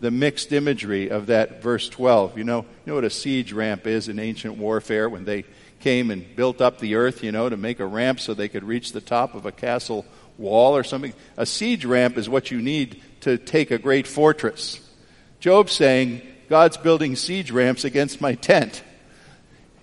the 0.00 0.10
mixed 0.10 0.52
imagery 0.52 1.08
of 1.08 1.28
that 1.28 1.62
verse 1.62 1.88
12. 1.88 2.36
You 2.36 2.44
know, 2.44 2.58
you 2.58 2.66
know 2.84 2.96
what 2.96 3.04
a 3.04 3.10
siege 3.10 3.54
ramp 3.54 3.86
is 3.86 4.10
in 4.10 4.18
ancient 4.18 4.58
warfare 4.58 5.08
when 5.08 5.24
they 5.24 5.46
came 5.80 6.10
and 6.10 6.36
built 6.36 6.60
up 6.60 6.80
the 6.80 6.96
earth, 6.96 7.24
you 7.24 7.32
know, 7.32 7.48
to 7.48 7.56
make 7.56 7.80
a 7.80 7.86
ramp 7.86 8.20
so 8.20 8.34
they 8.34 8.50
could 8.50 8.64
reach 8.64 8.92
the 8.92 9.00
top 9.00 9.34
of 9.34 9.46
a 9.46 9.52
castle 9.52 10.04
wall 10.36 10.76
or 10.76 10.84
something. 10.84 11.14
A 11.38 11.46
siege 11.46 11.86
ramp 11.86 12.18
is 12.18 12.28
what 12.28 12.50
you 12.50 12.60
need 12.60 13.00
to 13.22 13.38
take 13.38 13.70
a 13.70 13.78
great 13.78 14.06
fortress. 14.06 14.86
Job's 15.40 15.72
saying, 15.72 16.20
God's 16.50 16.76
building 16.76 17.16
siege 17.16 17.50
ramps 17.50 17.84
against 17.86 18.20
my 18.20 18.34
tent. 18.34 18.82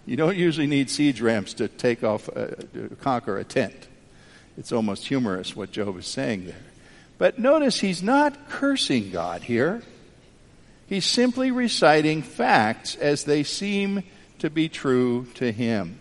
You 0.10 0.16
don't 0.16 0.38
usually 0.38 0.66
need 0.66 0.90
siege 0.90 1.22
ramps 1.22 1.54
to 1.54 1.68
take 1.68 2.04
off, 2.04 2.30
uh, 2.30 2.48
to 2.74 2.98
conquer 3.00 3.38
a 3.38 3.44
tent. 3.44 3.88
It's 4.58 4.72
almost 4.72 5.06
humorous 5.06 5.56
what 5.56 5.72
Job 5.72 6.00
is 6.00 6.08
saying 6.08 6.48
there. 6.48 6.56
But 7.20 7.38
notice 7.38 7.80
he's 7.80 8.02
not 8.02 8.50
cursing 8.50 9.12
God 9.12 9.44
here. 9.44 9.84
He's 10.88 11.06
simply 11.06 11.52
reciting 11.52 12.24
facts 12.24 12.96
as 12.96 13.26
they 13.26 13.44
seem 13.44 14.02
to 14.40 14.50
be 14.50 14.68
true 14.68 15.28
to 15.36 15.52
him. 15.52 16.00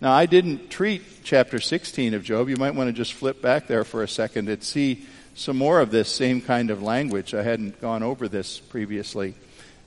Now, 0.00 0.10
I 0.10 0.26
didn't 0.26 0.68
treat 0.68 1.02
chapter 1.22 1.60
16 1.60 2.12
of 2.14 2.24
Job. 2.24 2.48
You 2.48 2.56
might 2.56 2.74
want 2.74 2.88
to 2.88 2.92
just 2.92 3.12
flip 3.12 3.40
back 3.40 3.68
there 3.68 3.84
for 3.84 4.02
a 4.02 4.08
second 4.08 4.48
and 4.48 4.64
see 4.64 5.06
some 5.36 5.56
more 5.56 5.78
of 5.78 5.92
this 5.92 6.08
same 6.08 6.40
kind 6.40 6.70
of 6.70 6.82
language. 6.82 7.34
I 7.34 7.44
hadn't 7.44 7.80
gone 7.80 8.02
over 8.02 8.26
this 8.26 8.58
previously 8.58 9.36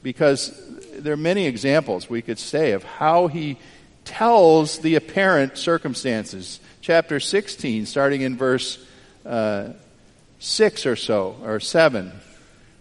because 0.04 0.54
there 0.94 1.13
are 1.13 1.18
many 1.18 1.46
examples 1.46 2.10
we 2.10 2.22
could 2.22 2.39
say 2.39 2.72
of 2.72 2.84
how 2.84 3.27
he 3.27 3.58
tells 4.06 4.80
the 4.80 4.96
apparent 4.96 5.58
circumstances. 5.58 6.60
Chapter 6.82 7.20
16, 7.20 7.86
starting 7.86 8.22
in 8.22 8.38
verse 8.38 8.84
uh, 9.25 9.70
6 10.39 10.86
or 10.86 10.96
so, 10.96 11.36
or 11.44 11.60
7 11.60 12.12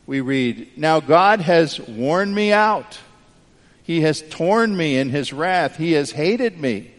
we 0.06 0.20
read, 0.20 0.70
Now 0.76 1.00
God 1.00 1.40
has 1.40 1.80
worn 1.80 2.32
me 2.32 2.52
out. 2.52 2.99
He 3.82 4.00
has 4.02 4.23
torn 4.30 4.76
me 4.76 4.96
in 4.99 5.11
his 5.11 5.32
wrath. 5.32 5.76
He 5.76 5.92
has 5.92 6.11
hated 6.11 6.58
me. 6.58 6.90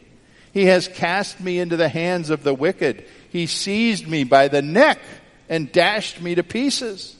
He 0.53 0.65
has 0.65 0.87
cast 0.87 1.39
me 1.39 1.59
into 1.59 1.77
the 1.77 1.89
hands 1.89 2.29
of 2.29 2.43
the 2.43 2.53
wicked. 2.53 3.05
He 3.29 3.47
seized 3.47 4.07
me 4.07 4.23
by 4.23 4.47
the 4.47 4.61
neck 4.61 4.99
and 5.49 5.71
dashed 5.71 6.21
me 6.21 6.35
to 6.35 6.43
pieces. 6.43 7.15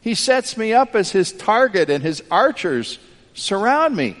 He 0.00 0.14
sets 0.14 0.56
me 0.56 0.72
up 0.72 0.94
as 0.94 1.12
his 1.12 1.32
target 1.32 1.90
and 1.90 2.02
his 2.02 2.22
archers 2.30 2.98
surround 3.34 3.96
me. 3.96 4.16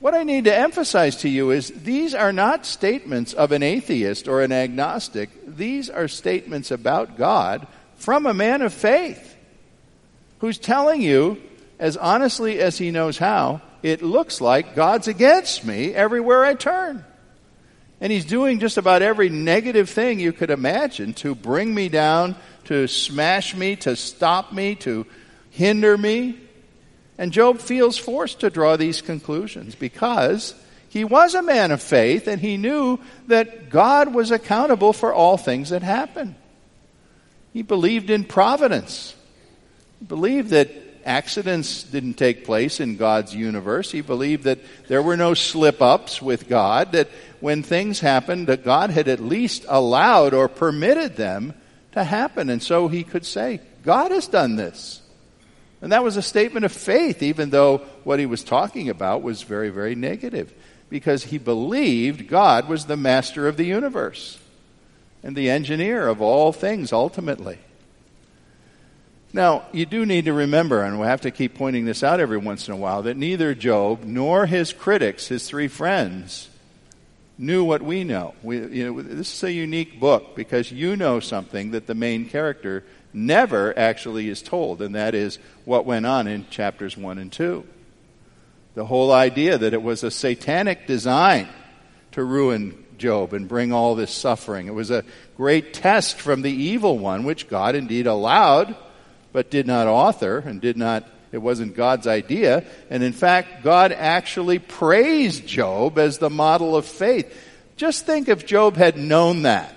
What 0.00 0.14
I 0.14 0.22
need 0.22 0.44
to 0.44 0.56
emphasize 0.56 1.16
to 1.16 1.28
you 1.28 1.50
is 1.50 1.68
these 1.68 2.14
are 2.14 2.32
not 2.32 2.64
statements 2.64 3.32
of 3.34 3.50
an 3.52 3.62
atheist 3.62 4.28
or 4.28 4.42
an 4.42 4.52
agnostic. 4.52 5.30
These 5.46 5.90
are 5.90 6.08
statements 6.08 6.70
about 6.70 7.16
God 7.18 7.66
from 7.96 8.26
a 8.26 8.34
man 8.34 8.62
of 8.62 8.72
faith 8.72 9.36
who's 10.38 10.58
telling 10.58 11.02
you, 11.02 11.40
as 11.80 11.96
honestly 11.96 12.60
as 12.60 12.78
he 12.78 12.92
knows 12.92 13.18
how, 13.18 13.60
it 13.82 14.02
looks 14.02 14.40
like 14.40 14.76
God's 14.76 15.08
against 15.08 15.64
me 15.64 15.92
everywhere 15.94 16.44
I 16.44 16.54
turn. 16.54 17.04
And 18.00 18.12
he's 18.12 18.24
doing 18.24 18.60
just 18.60 18.78
about 18.78 19.02
every 19.02 19.28
negative 19.28 19.90
thing 19.90 20.20
you 20.20 20.32
could 20.32 20.50
imagine 20.50 21.14
to 21.14 21.34
bring 21.34 21.74
me 21.74 21.88
down, 21.88 22.36
to 22.64 22.86
smash 22.86 23.56
me, 23.56 23.76
to 23.76 23.96
stop 23.96 24.52
me, 24.52 24.76
to 24.76 25.04
hinder 25.50 25.98
me. 25.98 26.38
And 27.16 27.32
Job 27.32 27.58
feels 27.58 27.98
forced 27.98 28.40
to 28.40 28.50
draw 28.50 28.76
these 28.76 29.02
conclusions 29.02 29.74
because 29.74 30.54
he 30.88 31.04
was 31.04 31.34
a 31.34 31.42
man 31.42 31.72
of 31.72 31.82
faith 31.82 32.28
and 32.28 32.40
he 32.40 32.56
knew 32.56 33.00
that 33.26 33.68
God 33.68 34.14
was 34.14 34.30
accountable 34.30 34.92
for 34.92 35.12
all 35.12 35.36
things 35.36 35.70
that 35.70 35.82
happen. 35.82 36.36
He 37.52 37.62
believed 37.62 38.10
in 38.10 38.24
providence 38.24 39.16
He 39.98 40.04
believed 40.04 40.50
that 40.50 40.70
accidents 41.04 41.82
didn't 41.82 42.14
take 42.14 42.44
place 42.44 42.80
in 42.80 42.96
God's 42.96 43.34
universe. 43.34 43.90
He 43.90 44.02
believed 44.02 44.44
that 44.44 44.58
there 44.86 45.02
were 45.02 45.16
no 45.16 45.34
slip 45.34 45.80
ups 45.80 46.20
with 46.20 46.48
God, 46.48 46.92
that 46.92 47.08
when 47.40 47.62
things 47.62 48.00
happened, 48.00 48.48
that 48.48 48.64
God 48.64 48.90
had 48.90 49.08
at 49.08 49.20
least 49.20 49.64
allowed 49.68 50.34
or 50.34 50.48
permitted 50.48 51.16
them 51.16 51.54
to 51.92 52.04
happen. 52.04 52.50
And 52.50 52.62
so 52.62 52.88
he 52.88 53.04
could 53.04 53.24
say, 53.24 53.60
God 53.84 54.10
has 54.10 54.28
done 54.28 54.56
this. 54.56 55.02
And 55.80 55.92
that 55.92 56.02
was 56.02 56.16
a 56.16 56.22
statement 56.22 56.64
of 56.64 56.72
faith, 56.72 57.22
even 57.22 57.50
though 57.50 57.78
what 58.04 58.18
he 58.18 58.26
was 58.26 58.42
talking 58.42 58.88
about 58.88 59.22
was 59.22 59.42
very, 59.42 59.70
very 59.70 59.94
negative, 59.94 60.52
because 60.90 61.24
he 61.24 61.38
believed 61.38 62.28
God 62.28 62.68
was 62.68 62.86
the 62.86 62.96
master 62.96 63.46
of 63.46 63.56
the 63.56 63.64
universe. 63.66 64.38
and 65.22 65.36
the 65.36 65.50
engineer 65.50 66.06
of 66.06 66.22
all 66.22 66.52
things 66.52 66.92
ultimately. 66.92 67.58
Now, 69.32 69.66
you 69.72 69.84
do 69.84 70.06
need 70.06 70.24
to 70.24 70.32
remember, 70.32 70.82
and 70.82 70.98
we'll 70.98 71.08
have 71.08 71.20
to 71.22 71.30
keep 71.30 71.54
pointing 71.54 71.84
this 71.84 72.02
out 72.02 72.20
every 72.20 72.38
once 72.38 72.66
in 72.66 72.74
a 72.74 72.78
while, 72.78 73.02
that 73.02 73.16
neither 73.16 73.54
Job 73.54 74.04
nor 74.04 74.46
his 74.46 74.72
critics, 74.72 75.28
his 75.28 75.46
three 75.46 75.68
friends, 75.68 76.48
knew 77.38 77.64
what 77.64 77.82
we 77.82 78.04
know. 78.04 78.34
We, 78.42 78.58
you 78.66 78.92
know. 78.92 79.02
This 79.02 79.32
is 79.32 79.42
a 79.44 79.52
unique 79.52 79.98
book 79.98 80.34
because 80.36 80.70
you 80.70 80.96
know 80.96 81.20
something 81.20 81.70
that 81.70 81.86
the 81.86 81.94
main 81.94 82.28
character 82.28 82.84
never 83.12 83.76
actually 83.78 84.28
is 84.28 84.42
told, 84.42 84.82
and 84.82 84.94
that 84.94 85.14
is 85.14 85.38
what 85.64 85.86
went 85.86 86.04
on 86.04 86.26
in 86.26 86.46
chapters 86.50 86.96
1 86.96 87.18
and 87.18 87.32
2. 87.32 87.64
The 88.74 88.84
whole 88.84 89.12
idea 89.12 89.56
that 89.56 89.72
it 89.72 89.82
was 89.82 90.04
a 90.04 90.10
satanic 90.10 90.86
design 90.86 91.48
to 92.12 92.22
ruin 92.22 92.84
Job 92.98 93.32
and 93.32 93.48
bring 93.48 93.72
all 93.72 93.94
this 93.94 94.12
suffering. 94.12 94.66
It 94.66 94.74
was 94.74 94.90
a 94.90 95.04
great 95.36 95.72
test 95.72 96.20
from 96.20 96.42
the 96.42 96.52
evil 96.52 96.98
one, 96.98 97.24
which 97.24 97.48
God 97.48 97.74
indeed 97.74 98.06
allowed 98.06 98.76
but 99.32 99.50
did 99.50 99.66
not 99.66 99.86
author 99.86 100.38
and 100.38 100.60
did 100.60 100.76
not, 100.76 101.08
it 101.32 101.38
wasn't 101.38 101.76
God's 101.76 102.06
idea. 102.06 102.64
And 102.90 103.02
in 103.02 103.12
fact, 103.12 103.62
God 103.62 103.92
actually 103.92 104.58
praised 104.58 105.46
Job 105.46 105.98
as 105.98 106.18
the 106.18 106.30
model 106.30 106.76
of 106.76 106.86
faith. 106.86 107.32
Just 107.76 108.06
think 108.06 108.28
if 108.28 108.46
Job 108.46 108.76
had 108.76 108.96
known 108.96 109.42
that. 109.42 109.74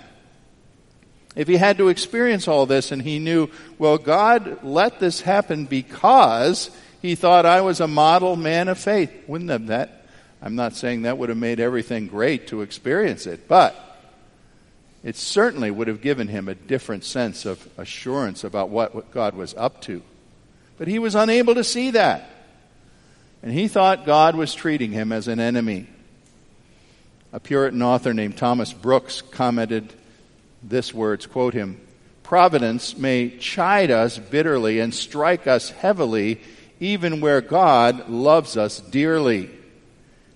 If 1.35 1.47
he 1.47 1.55
had 1.55 1.77
to 1.77 1.89
experience 1.89 2.47
all 2.47 2.65
this 2.65 2.91
and 2.91 3.01
he 3.01 3.19
knew, 3.19 3.49
well, 3.77 3.97
God 3.97 4.63
let 4.63 4.99
this 4.99 5.21
happen 5.21 5.65
because 5.65 6.69
he 7.01 7.15
thought 7.15 7.45
I 7.45 7.61
was 7.61 7.79
a 7.79 7.87
model 7.87 8.35
man 8.35 8.67
of 8.67 8.77
faith. 8.77 9.11
Wouldn't 9.27 9.49
have 9.49 9.67
that? 9.67 10.05
I'm 10.41 10.55
not 10.55 10.75
saying 10.75 11.03
that 11.03 11.17
would 11.17 11.29
have 11.29 11.37
made 11.37 11.59
everything 11.59 12.07
great 12.07 12.47
to 12.47 12.61
experience 12.61 13.27
it, 13.27 13.47
but 13.47 13.75
it 15.03 15.15
certainly 15.15 15.71
would 15.71 15.87
have 15.87 16.01
given 16.01 16.27
him 16.27 16.47
a 16.47 16.55
different 16.55 17.03
sense 17.03 17.45
of 17.45 17.67
assurance 17.77 18.43
about 18.43 18.69
what, 18.69 18.93
what 18.93 19.11
God 19.11 19.35
was 19.35 19.53
up 19.55 19.81
to. 19.83 20.01
But 20.81 20.87
he 20.87 20.97
was 20.97 21.13
unable 21.13 21.53
to 21.53 21.63
see 21.63 21.91
that. 21.91 22.27
And 23.43 23.53
he 23.53 23.67
thought 23.67 24.03
God 24.03 24.35
was 24.35 24.55
treating 24.55 24.91
him 24.91 25.11
as 25.11 25.27
an 25.27 25.39
enemy. 25.39 25.85
A 27.31 27.39
Puritan 27.39 27.83
author 27.83 28.15
named 28.15 28.35
Thomas 28.35 28.73
Brooks 28.73 29.21
commented 29.21 29.93
this 30.63 30.91
words, 30.91 31.27
quote 31.27 31.53
him, 31.53 31.79
Providence 32.23 32.97
may 32.97 33.29
chide 33.29 33.91
us 33.91 34.17
bitterly 34.17 34.79
and 34.79 34.91
strike 34.91 35.45
us 35.45 35.69
heavily 35.69 36.41
even 36.79 37.21
where 37.21 37.41
God 37.41 38.09
loves 38.09 38.57
us 38.57 38.79
dearly. 38.79 39.51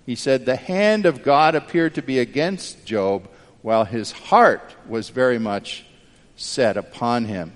He 0.05 0.13
said, 0.13 0.45
The 0.45 0.57
hand 0.57 1.07
of 1.07 1.23
God 1.23 1.55
appeared 1.55 1.95
to 1.95 2.03
be 2.03 2.19
against 2.19 2.85
Job, 2.85 3.27
while 3.63 3.83
his 3.83 4.11
heart 4.11 4.75
was 4.87 5.09
very 5.09 5.39
much 5.39 5.87
set 6.35 6.77
upon 6.77 7.25
him. 7.25 7.51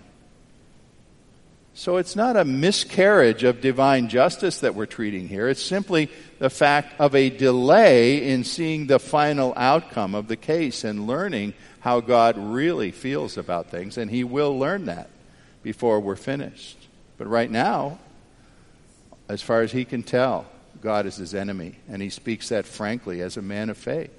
So 1.79 1.95
it's 1.95 2.17
not 2.17 2.35
a 2.35 2.43
miscarriage 2.43 3.45
of 3.45 3.61
divine 3.61 4.09
justice 4.09 4.59
that 4.59 4.75
we're 4.75 4.85
treating 4.85 5.29
here. 5.29 5.47
It's 5.47 5.63
simply 5.63 6.09
the 6.37 6.49
fact 6.49 6.99
of 6.99 7.15
a 7.15 7.29
delay 7.29 8.31
in 8.31 8.43
seeing 8.43 8.87
the 8.87 8.99
final 8.99 9.53
outcome 9.55 10.13
of 10.13 10.27
the 10.27 10.35
case 10.35 10.83
and 10.83 11.07
learning 11.07 11.53
how 11.79 12.01
God 12.01 12.37
really 12.37 12.91
feels 12.91 13.37
about 13.37 13.69
things. 13.69 13.97
And 13.97 14.11
he 14.11 14.25
will 14.25 14.59
learn 14.59 14.87
that 14.87 15.09
before 15.63 16.01
we're 16.01 16.17
finished. 16.17 16.77
But 17.17 17.27
right 17.27 17.49
now, 17.49 17.99
as 19.29 19.41
far 19.41 19.61
as 19.61 19.71
he 19.71 19.85
can 19.85 20.03
tell, 20.03 20.47
God 20.81 21.05
is 21.05 21.15
his 21.15 21.33
enemy. 21.33 21.77
And 21.87 22.01
he 22.01 22.09
speaks 22.09 22.49
that 22.49 22.65
frankly 22.65 23.21
as 23.21 23.37
a 23.37 23.41
man 23.41 23.69
of 23.69 23.77
faith. 23.77 24.11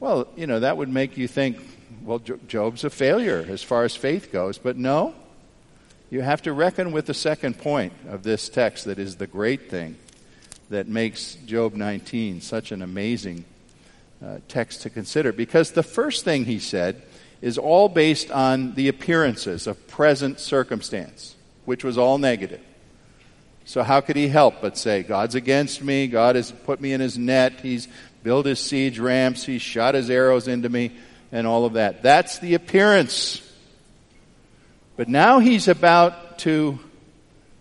Well, 0.00 0.26
you 0.34 0.48
know, 0.48 0.58
that 0.58 0.76
would 0.76 0.88
make 0.88 1.16
you 1.16 1.28
think, 1.28 1.58
well, 2.02 2.18
Job's 2.18 2.82
a 2.82 2.90
failure 2.90 3.46
as 3.48 3.62
far 3.62 3.84
as 3.84 3.94
faith 3.94 4.32
goes. 4.32 4.58
But 4.58 4.76
no, 4.76 5.14
you 6.10 6.22
have 6.22 6.42
to 6.42 6.52
reckon 6.52 6.90
with 6.92 7.06
the 7.06 7.14
second 7.14 7.58
point 7.58 7.92
of 8.08 8.24
this 8.24 8.48
text 8.48 8.84
that 8.86 8.98
is 8.98 9.16
the 9.16 9.28
great 9.28 9.70
thing 9.70 9.96
that 10.68 10.88
makes 10.88 11.36
Job 11.46 11.74
19 11.74 12.40
such 12.40 12.72
an 12.72 12.82
amazing 12.82 13.44
uh, 14.24 14.38
text 14.48 14.82
to 14.82 14.90
consider. 14.90 15.32
Because 15.32 15.70
the 15.70 15.82
first 15.82 16.24
thing 16.24 16.44
he 16.44 16.58
said 16.58 17.02
is 17.40 17.58
all 17.58 17.88
based 17.88 18.30
on 18.30 18.74
the 18.74 18.88
appearances 18.88 19.66
of 19.66 19.86
present 19.88 20.40
circumstance, 20.40 21.36
which 21.64 21.84
was 21.84 21.96
all 21.96 22.18
negative. 22.18 22.60
So, 23.64 23.82
how 23.84 24.00
could 24.00 24.16
he 24.16 24.26
help 24.26 24.60
but 24.60 24.76
say, 24.76 25.02
God's 25.04 25.36
against 25.36 25.82
me, 25.82 26.08
God 26.08 26.34
has 26.34 26.50
put 26.50 26.80
me 26.80 26.92
in 26.92 27.00
his 27.00 27.16
net, 27.16 27.60
he's 27.60 27.86
built 28.24 28.46
his 28.46 28.58
siege 28.58 28.98
ramps, 28.98 29.44
he's 29.44 29.62
shot 29.62 29.94
his 29.94 30.10
arrows 30.10 30.48
into 30.48 30.68
me, 30.68 30.90
and 31.30 31.46
all 31.46 31.64
of 31.64 31.74
that. 31.74 32.02
That's 32.02 32.40
the 32.40 32.54
appearance. 32.54 33.46
But 35.00 35.08
now 35.08 35.38
he's 35.38 35.66
about 35.66 36.40
to 36.40 36.78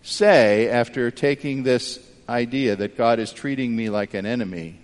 say, 0.01 0.67
after 0.67 1.09
taking 1.09 1.63
this 1.63 1.97
idea 2.27 2.75
that 2.75 2.97
God 2.97 3.17
is 3.17 3.31
treating 3.31 3.73
me 3.73 3.89
like 3.89 4.13
an 4.13 4.25
enemy, 4.25 4.77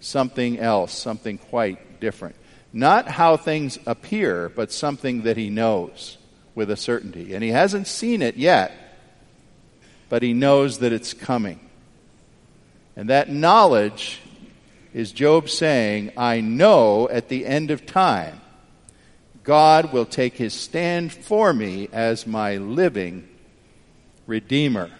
something 0.00 0.58
else, 0.58 0.92
something 0.92 1.38
quite 1.38 2.00
different. 2.00 2.34
Not 2.72 3.06
how 3.06 3.36
things 3.36 3.78
appear, 3.86 4.48
but 4.48 4.72
something 4.72 5.22
that 5.22 5.36
he 5.36 5.50
knows 5.50 6.18
with 6.56 6.68
a 6.68 6.76
certainty. 6.76 7.32
And 7.32 7.44
he 7.44 7.50
hasn't 7.50 7.86
seen 7.86 8.22
it 8.22 8.36
yet, 8.36 8.72
but 10.08 10.24
he 10.24 10.32
knows 10.32 10.80
that 10.80 10.92
it's 10.92 11.14
coming. 11.14 11.60
And 12.96 13.08
that 13.08 13.28
knowledge 13.28 14.20
is 14.92 15.12
Job 15.12 15.48
saying, 15.48 16.10
I 16.16 16.40
know 16.40 17.08
at 17.08 17.28
the 17.28 17.46
end 17.46 17.70
of 17.70 17.86
time, 17.86 18.40
God 19.44 19.92
will 19.92 20.06
take 20.06 20.34
his 20.34 20.54
stand 20.54 21.12
for 21.12 21.52
me 21.52 21.88
as 21.92 22.26
my 22.26 22.56
living 22.56 23.28
Redeemer. 24.26 24.90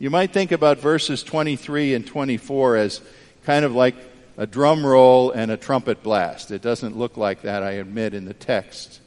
You 0.00 0.10
might 0.10 0.32
think 0.32 0.50
about 0.50 0.78
verses 0.80 1.22
23 1.22 1.94
and 1.94 2.04
24 2.04 2.76
as 2.76 3.00
kind 3.44 3.64
of 3.64 3.72
like 3.72 3.94
a 4.36 4.46
drum 4.46 4.84
roll 4.84 5.30
and 5.30 5.50
a 5.50 5.56
trumpet 5.56 6.02
blast. 6.02 6.50
It 6.50 6.60
doesn't 6.60 6.98
look 6.98 7.16
like 7.16 7.42
that, 7.42 7.62
I 7.62 7.72
admit, 7.72 8.14
in 8.14 8.24
the 8.24 8.34
text. 8.34 9.00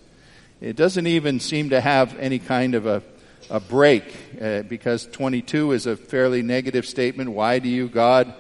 It 0.62 0.78
doesn't 0.78 1.06
even 1.06 1.42
seem 1.42 1.72
to 1.72 1.82
have 1.82 2.18
any 2.18 2.40
kind 2.40 2.76
of 2.76 2.86
a, 2.86 3.04
a 3.50 3.60
break 3.60 4.04
uh, 4.42 4.64
because 4.64 5.06
22 5.06 5.74
is 5.74 5.86
a 5.86 5.98
fairly 5.98 6.42
negative 6.42 6.86
statement. 6.86 7.32
Why 7.32 7.60
do 7.60 7.68
you, 7.68 7.90
God, 7.90 8.34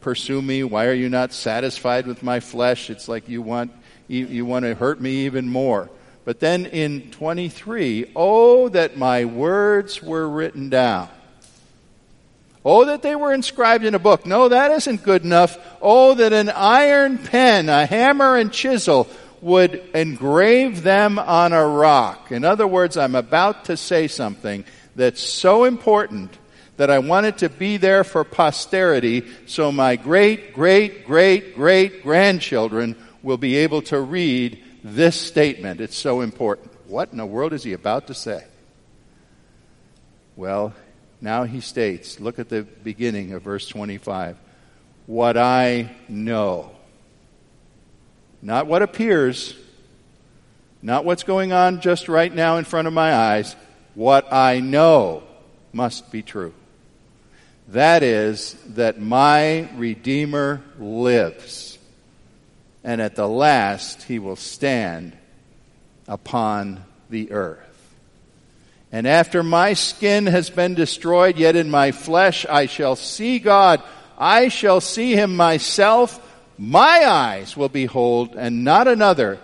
pursue 0.00 0.40
me? 0.40 0.64
Why 0.64 0.86
are 0.86 0.94
you 0.94 1.08
not 1.08 1.32
satisfied 1.32 2.06
with 2.06 2.22
my 2.22 2.40
flesh? 2.40 2.90
It's 2.90 3.08
like 3.08 3.28
you 3.28 3.42
want, 3.42 3.72
you, 4.10 4.26
you 4.26 4.44
want 4.44 4.64
to 4.64 4.74
hurt 4.74 5.00
me 5.00 5.26
even 5.26 5.48
more. 5.48 5.88
But 6.24 6.40
then 6.40 6.66
in 6.66 7.12
23, 7.12 8.10
oh, 8.16 8.68
that 8.70 8.96
my 8.96 9.24
words 9.24 10.02
were 10.02 10.28
written 10.28 10.68
down. 10.68 11.08
Oh, 12.64 12.84
that 12.86 13.02
they 13.02 13.14
were 13.14 13.32
inscribed 13.32 13.84
in 13.84 13.94
a 13.94 14.00
book. 14.00 14.26
No, 14.26 14.48
that 14.48 14.72
isn't 14.72 15.04
good 15.04 15.24
enough. 15.24 15.56
Oh, 15.80 16.14
that 16.14 16.32
an 16.32 16.50
iron 16.50 17.18
pen, 17.18 17.68
a 17.68 17.86
hammer 17.86 18.36
and 18.36 18.52
chisel 18.52 19.08
would 19.40 19.76
engrave 19.94 20.82
them 20.82 21.18
on 21.18 21.52
a 21.52 21.66
rock. 21.66 22.32
In 22.32 22.44
other 22.44 22.66
words, 22.66 22.96
I'm 22.96 23.14
about 23.14 23.66
to 23.66 23.76
say 23.76 24.08
something 24.08 24.64
that's 24.96 25.22
so 25.22 25.64
important 25.64 26.36
that 26.76 26.90
I 26.90 26.98
wanted 26.98 27.38
to 27.38 27.48
be 27.48 27.76
there 27.76 28.04
for 28.04 28.24
posterity 28.24 29.26
so 29.46 29.70
my 29.70 29.96
great, 29.96 30.52
great, 30.52 31.06
great, 31.06 31.54
great 31.54 32.02
grandchildren 32.02 32.96
will 33.22 33.36
be 33.36 33.56
able 33.56 33.82
to 33.82 34.00
read 34.00 34.62
this 34.82 35.20
statement. 35.20 35.80
It's 35.80 35.96
so 35.96 36.20
important. 36.20 36.70
What 36.86 37.12
in 37.12 37.18
the 37.18 37.26
world 37.26 37.52
is 37.52 37.62
he 37.62 37.72
about 37.72 38.06
to 38.08 38.14
say? 38.14 38.44
Well, 40.36 40.74
now 41.20 41.44
he 41.44 41.60
states, 41.60 42.18
look 42.18 42.38
at 42.38 42.48
the 42.48 42.62
beginning 42.62 43.32
of 43.32 43.42
verse 43.42 43.68
25. 43.68 44.36
What 45.06 45.36
I 45.36 45.90
know. 46.08 46.72
Not 48.42 48.66
what 48.66 48.80
appears, 48.80 49.54
not 50.82 51.04
what's 51.04 51.24
going 51.24 51.52
on 51.52 51.80
just 51.80 52.08
right 52.08 52.34
now 52.34 52.56
in 52.56 52.64
front 52.64 52.88
of 52.88 52.94
my 52.94 53.14
eyes. 53.14 53.54
What 53.94 54.32
I 54.32 54.60
know 54.60 55.22
must 55.72 56.10
be 56.10 56.22
true. 56.22 56.54
That 57.68 58.02
is, 58.02 58.56
that 58.68 59.00
my 59.00 59.68
Redeemer 59.76 60.62
lives, 60.78 61.69
and 62.82 63.00
at 63.00 63.16
the 63.16 63.28
last 63.28 64.02
he 64.04 64.18
will 64.18 64.36
stand 64.36 65.16
upon 66.08 66.84
the 67.08 67.32
earth. 67.32 67.66
And 68.92 69.06
after 69.06 69.42
my 69.42 69.74
skin 69.74 70.26
has 70.26 70.50
been 70.50 70.74
destroyed, 70.74 71.38
yet 71.38 71.54
in 71.56 71.70
my 71.70 71.92
flesh 71.92 72.44
I 72.46 72.66
shall 72.66 72.96
see 72.96 73.38
God. 73.38 73.82
I 74.18 74.48
shall 74.48 74.80
see 74.80 75.14
him 75.14 75.36
myself. 75.36 76.26
My 76.58 77.06
eyes 77.06 77.56
will 77.56 77.68
behold, 77.68 78.34
and 78.36 78.64
not 78.64 78.88
another. 78.88 79.38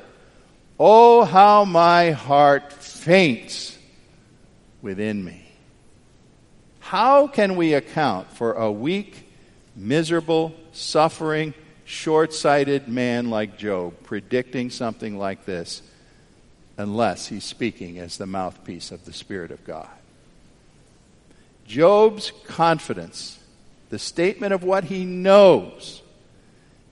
Oh, 0.79 1.25
how 1.25 1.65
my 1.65 2.11
heart 2.11 2.73
faints 2.73 3.79
within 4.83 5.25
me. 5.25 5.43
How 6.81 7.27
can 7.27 7.57
we 7.57 7.75
account 7.75 8.31
for 8.33 8.53
a 8.53 8.71
weak, 8.71 9.29
miserable, 9.75 10.55
suffering, 10.73 11.55
short 11.87 12.35
sighted 12.35 12.89
man 12.89 13.31
like 13.31 13.57
Job 13.57 13.95
predicting 14.03 14.71
something 14.71 15.17
like 15.17 15.47
this 15.47 15.83
unless 16.77 17.29
he's 17.29 17.45
speaking 17.45 17.99
as 17.99 18.19
the 18.19 18.27
mouthpiece 18.27 18.91
of 18.91 19.05
the 19.07 19.13
Spirit 19.13 19.51
of 19.51 19.65
God. 19.65 19.89
Job's 21.67 22.33
confidence, 22.47 23.39
the 23.89 23.99
statement 23.99 24.53
of 24.53 24.63
what 24.63 24.85
he 24.85 25.05
knows, 25.05 26.03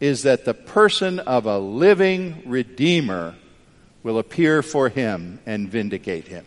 is 0.01 0.23
that 0.23 0.45
the 0.45 0.55
person 0.55 1.19
of 1.19 1.45
a 1.47 1.59
living 1.59 2.43
Redeemer 2.47 3.35
will 4.03 4.19
appear 4.19 4.63
for 4.63 4.89
him 4.89 5.41
and 5.45 5.69
vindicate 5.69 6.29
him. 6.29 6.47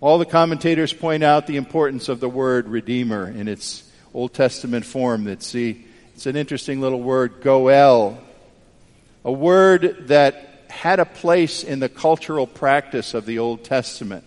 All 0.00 0.18
the 0.18 0.24
commentators 0.24 0.92
point 0.92 1.22
out 1.22 1.46
the 1.46 1.56
importance 1.56 2.08
of 2.08 2.20
the 2.20 2.28
word 2.28 2.68
Redeemer 2.68 3.28
in 3.28 3.48
its 3.48 3.90
Old 4.14 4.34
Testament 4.34 4.84
form. 4.84 5.24
That 5.24 5.42
see, 5.42 5.84
it's 6.18 6.26
an 6.26 6.34
interesting 6.34 6.80
little 6.80 7.00
word, 7.00 7.42
goel, 7.42 8.18
a 9.24 9.30
word 9.30 10.08
that 10.08 10.64
had 10.68 10.98
a 10.98 11.04
place 11.04 11.62
in 11.62 11.78
the 11.78 11.88
cultural 11.88 12.44
practice 12.44 13.14
of 13.14 13.24
the 13.24 13.38
Old 13.38 13.62
Testament. 13.62 14.24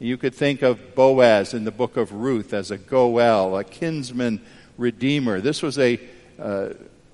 You 0.00 0.16
could 0.16 0.34
think 0.34 0.62
of 0.62 0.96
Boaz 0.96 1.54
in 1.54 1.62
the 1.62 1.70
book 1.70 1.96
of 1.96 2.10
Ruth 2.10 2.52
as 2.52 2.72
a 2.72 2.76
goel, 2.76 3.56
a 3.56 3.62
kinsman 3.62 4.40
redeemer. 4.76 5.40
This 5.40 5.62
was 5.62 5.78
a 5.78 6.00
uh, 6.36 6.70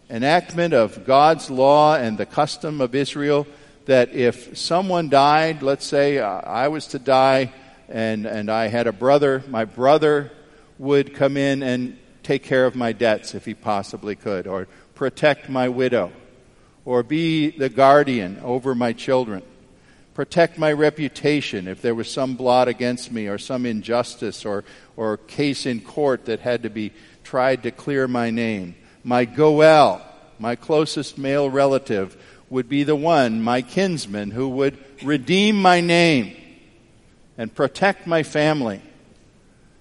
enactment 0.08 0.72
of 0.72 1.04
God's 1.04 1.50
law 1.50 1.96
and 1.96 2.16
the 2.16 2.24
custom 2.24 2.80
of 2.80 2.94
Israel 2.94 3.46
that 3.84 4.14
if 4.14 4.56
someone 4.56 5.10
died, 5.10 5.60
let's 5.60 5.84
say 5.84 6.20
uh, 6.20 6.26
I 6.26 6.68
was 6.68 6.86
to 6.86 6.98
die 6.98 7.52
and, 7.86 8.24
and 8.24 8.50
I 8.50 8.68
had 8.68 8.86
a 8.86 8.92
brother, 8.92 9.44
my 9.46 9.66
brother 9.66 10.32
would 10.78 11.14
come 11.14 11.36
in 11.36 11.62
and 11.62 11.98
take 12.26 12.42
care 12.42 12.66
of 12.66 12.74
my 12.74 12.90
debts 12.90 13.36
if 13.36 13.44
he 13.44 13.54
possibly 13.54 14.16
could, 14.16 14.48
or 14.48 14.66
protect 14.96 15.48
my 15.48 15.68
widow, 15.68 16.10
or 16.84 17.04
be 17.04 17.50
the 17.50 17.68
guardian 17.68 18.40
over 18.42 18.74
my 18.74 18.92
children, 18.92 19.42
protect 20.12 20.58
my 20.58 20.72
reputation 20.72 21.68
if 21.68 21.80
there 21.80 21.94
was 21.94 22.10
some 22.10 22.34
blot 22.34 22.66
against 22.66 23.12
me, 23.12 23.28
or 23.28 23.38
some 23.38 23.64
injustice, 23.64 24.44
or, 24.44 24.64
or 24.96 25.16
case 25.16 25.66
in 25.66 25.80
court 25.80 26.24
that 26.24 26.40
had 26.40 26.64
to 26.64 26.70
be 26.70 26.92
tried 27.22 27.62
to 27.62 27.70
clear 27.70 28.08
my 28.08 28.28
name. 28.30 28.74
My 29.04 29.24
Goel, 29.24 30.04
my 30.40 30.56
closest 30.56 31.18
male 31.18 31.48
relative, 31.48 32.20
would 32.50 32.68
be 32.68 32.82
the 32.82 32.96
one, 32.96 33.40
my 33.40 33.62
kinsman, 33.62 34.32
who 34.32 34.48
would 34.48 34.76
redeem 35.04 35.62
my 35.62 35.80
name 35.80 36.36
and 37.38 37.54
protect 37.54 38.04
my 38.04 38.24
family. 38.24 38.82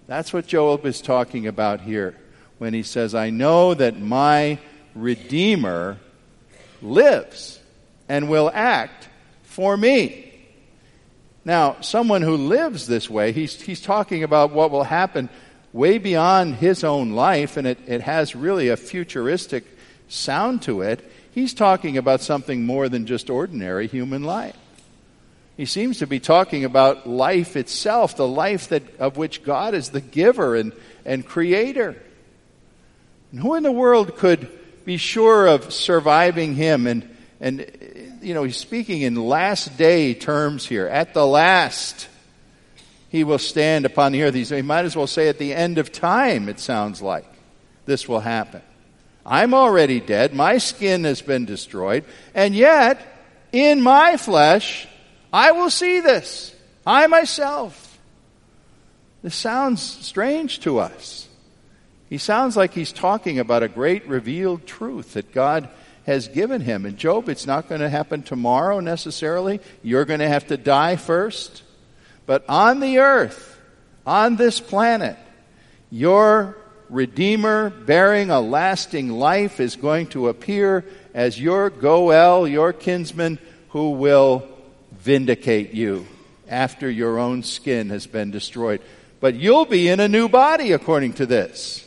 That's 0.05 0.31
what 0.31 0.45
Job 0.45 0.85
is 0.85 1.01
talking 1.01 1.47
about 1.47 1.81
here 1.81 2.15
when 2.57 2.73
he 2.73 2.83
says, 2.83 3.13
I 3.15 3.29
know 3.29 3.73
that 3.73 3.99
my 3.99 4.59
Redeemer 4.93 5.97
lives 6.81 7.59
and 8.07 8.29
will 8.29 8.49
act 8.53 9.09
for 9.43 9.75
me. 9.75 10.31
Now, 11.43 11.77
someone 11.81 12.21
who 12.21 12.37
lives 12.37 12.87
this 12.87 13.09
way, 13.09 13.31
he's, 13.31 13.61
he's 13.61 13.81
talking 13.81 14.23
about 14.23 14.51
what 14.51 14.71
will 14.71 14.83
happen 14.83 15.29
way 15.73 15.97
beyond 15.97 16.55
his 16.55 16.83
own 16.83 17.11
life, 17.11 17.57
and 17.57 17.67
it, 17.67 17.77
it 17.85 18.01
has 18.01 18.35
really 18.35 18.69
a 18.69 18.77
futuristic 18.77 19.65
sound 20.07 20.61
to 20.63 20.81
it. 20.81 21.11
He's 21.31 21.53
talking 21.53 21.97
about 21.97 22.21
something 22.21 22.65
more 22.65 22.87
than 22.87 23.05
just 23.05 23.29
ordinary 23.29 23.87
human 23.87 24.23
life. 24.23 24.55
He 25.57 25.65
seems 25.65 25.99
to 25.99 26.07
be 26.07 26.19
talking 26.19 26.65
about 26.65 27.07
life 27.07 27.55
itself, 27.55 28.15
the 28.15 28.27
life 28.27 28.69
that, 28.69 28.83
of 28.99 29.17
which 29.17 29.43
God 29.43 29.73
is 29.73 29.89
the 29.89 30.01
giver 30.01 30.55
and, 30.55 30.73
and 31.05 31.25
creator. 31.25 31.95
And 33.31 33.39
who 33.39 33.55
in 33.55 33.63
the 33.63 33.71
world 33.71 34.17
could 34.17 34.49
be 34.85 34.97
sure 34.97 35.47
of 35.47 35.73
surviving 35.73 36.55
him? 36.55 36.87
And, 36.87 37.09
and, 37.39 38.19
you 38.21 38.33
know, 38.33 38.43
he's 38.43 38.57
speaking 38.57 39.01
in 39.01 39.15
last 39.15 39.77
day 39.77 40.13
terms 40.13 40.65
here. 40.65 40.87
At 40.87 41.13
the 41.13 41.25
last, 41.25 42.07
he 43.09 43.23
will 43.23 43.39
stand 43.39 43.85
upon 43.85 44.11
the 44.11 44.23
earth. 44.23 44.33
he 44.33 44.61
might 44.61 44.85
as 44.85 44.95
well 44.95 45.07
say 45.07 45.29
at 45.29 45.37
the 45.37 45.53
end 45.53 45.77
of 45.77 45.91
time, 45.91 46.49
it 46.49 46.59
sounds 46.59 47.01
like, 47.01 47.25
this 47.85 48.07
will 48.07 48.19
happen. 48.19 48.61
I'm 49.25 49.53
already 49.53 49.99
dead. 49.99 50.33
My 50.33 50.59
skin 50.59 51.03
has 51.03 51.21
been 51.21 51.45
destroyed. 51.45 52.05
And 52.33 52.53
yet, 52.53 53.01
in 53.51 53.81
my 53.81 54.17
flesh, 54.17 54.87
I 55.33 55.51
will 55.51 55.69
see 55.69 55.99
this. 55.99 56.55
I 56.85 57.07
myself. 57.07 57.99
This 59.23 59.35
sounds 59.35 59.81
strange 59.81 60.59
to 60.61 60.79
us. 60.79 61.24
He 62.09 62.17
sounds 62.17 62.55
like 62.55 62.73
he's 62.73 62.91
talking 62.91 63.39
about 63.39 63.63
a 63.63 63.67
great 63.67 64.07
revealed 64.07 64.65
truth 64.65 65.13
that 65.13 65.33
God 65.33 65.69
has 66.05 66.27
given 66.27 66.61
him. 66.61 66.85
And 66.85 66.97
Job, 66.97 67.29
it's 67.29 67.47
not 67.47 67.67
going 67.67 67.81
to 67.81 67.89
happen 67.89 68.21
tomorrow 68.21 68.79
necessarily. 68.79 69.59
You're 69.81 70.05
going 70.05 70.19
to 70.19 70.27
have 70.27 70.47
to 70.47 70.57
die 70.57 70.97
first. 70.97 71.63
But 72.25 72.45
on 72.47 72.79
the 72.79 72.99
earth, 72.99 73.59
on 74.05 74.35
this 74.35 74.59
planet, 74.59 75.17
your 75.89 76.57
Redeemer 76.89 77.71
bearing 77.71 78.29
a 78.29 78.39
lasting 78.39 79.09
life 79.09 79.59
is 79.59 79.75
going 79.75 80.07
to 80.07 80.27
appear 80.27 80.85
as 81.15 81.39
your 81.39 81.71
Goel, 81.71 82.47
your 82.47 82.73
kinsman, 82.73 83.39
who 83.69 83.91
will 83.91 84.47
vindicate 84.91 85.73
you 85.73 86.05
after 86.47 86.89
your 86.89 87.17
own 87.17 87.41
skin 87.41 87.89
has 87.89 88.05
been 88.05 88.29
destroyed. 88.29 88.81
But 89.19 89.33
you'll 89.33 89.65
be 89.65 89.87
in 89.87 89.99
a 89.99 90.07
new 90.07 90.29
body 90.29 90.73
according 90.73 91.13
to 91.13 91.25
this. 91.25 91.84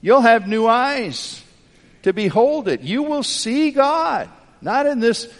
You'll 0.00 0.20
have 0.22 0.48
new 0.48 0.66
eyes 0.66 1.42
to 2.02 2.12
behold 2.12 2.68
it. 2.68 2.80
You 2.80 3.02
will 3.02 3.22
see 3.22 3.70
God, 3.70 4.28
not 4.60 4.86
in 4.86 5.00
this 5.00 5.32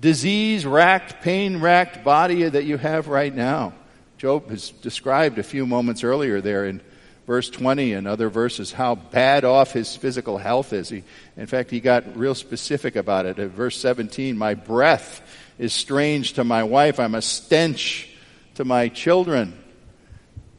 disease 0.00 0.66
racked, 0.66 1.22
pain 1.22 1.60
racked 1.60 2.04
body 2.04 2.48
that 2.48 2.64
you 2.64 2.76
have 2.76 3.08
right 3.08 3.34
now. 3.34 3.72
Job 4.18 4.50
has 4.50 4.70
described 4.70 5.38
a 5.38 5.42
few 5.42 5.66
moments 5.66 6.04
earlier 6.04 6.40
there 6.40 6.66
in 6.66 6.80
verse 7.26 7.48
20 7.48 7.94
and 7.94 8.06
other 8.06 8.28
verses 8.28 8.72
how 8.72 8.94
bad 8.94 9.44
off 9.44 9.72
his 9.72 9.96
physical 9.96 10.38
health 10.38 10.72
is. 10.72 10.88
He, 10.88 11.04
in 11.36 11.46
fact, 11.46 11.70
he 11.70 11.80
got 11.80 12.16
real 12.16 12.34
specific 12.34 12.96
about 12.96 13.26
it. 13.26 13.38
At 13.38 13.50
verse 13.50 13.78
17, 13.78 14.36
my 14.36 14.54
breath 14.54 15.22
is 15.58 15.72
strange 15.72 16.34
to 16.34 16.44
my 16.44 16.64
wife. 16.64 17.00
I'm 17.00 17.14
a 17.14 17.22
stench 17.22 18.10
to 18.56 18.64
my 18.64 18.88
children. 18.88 19.61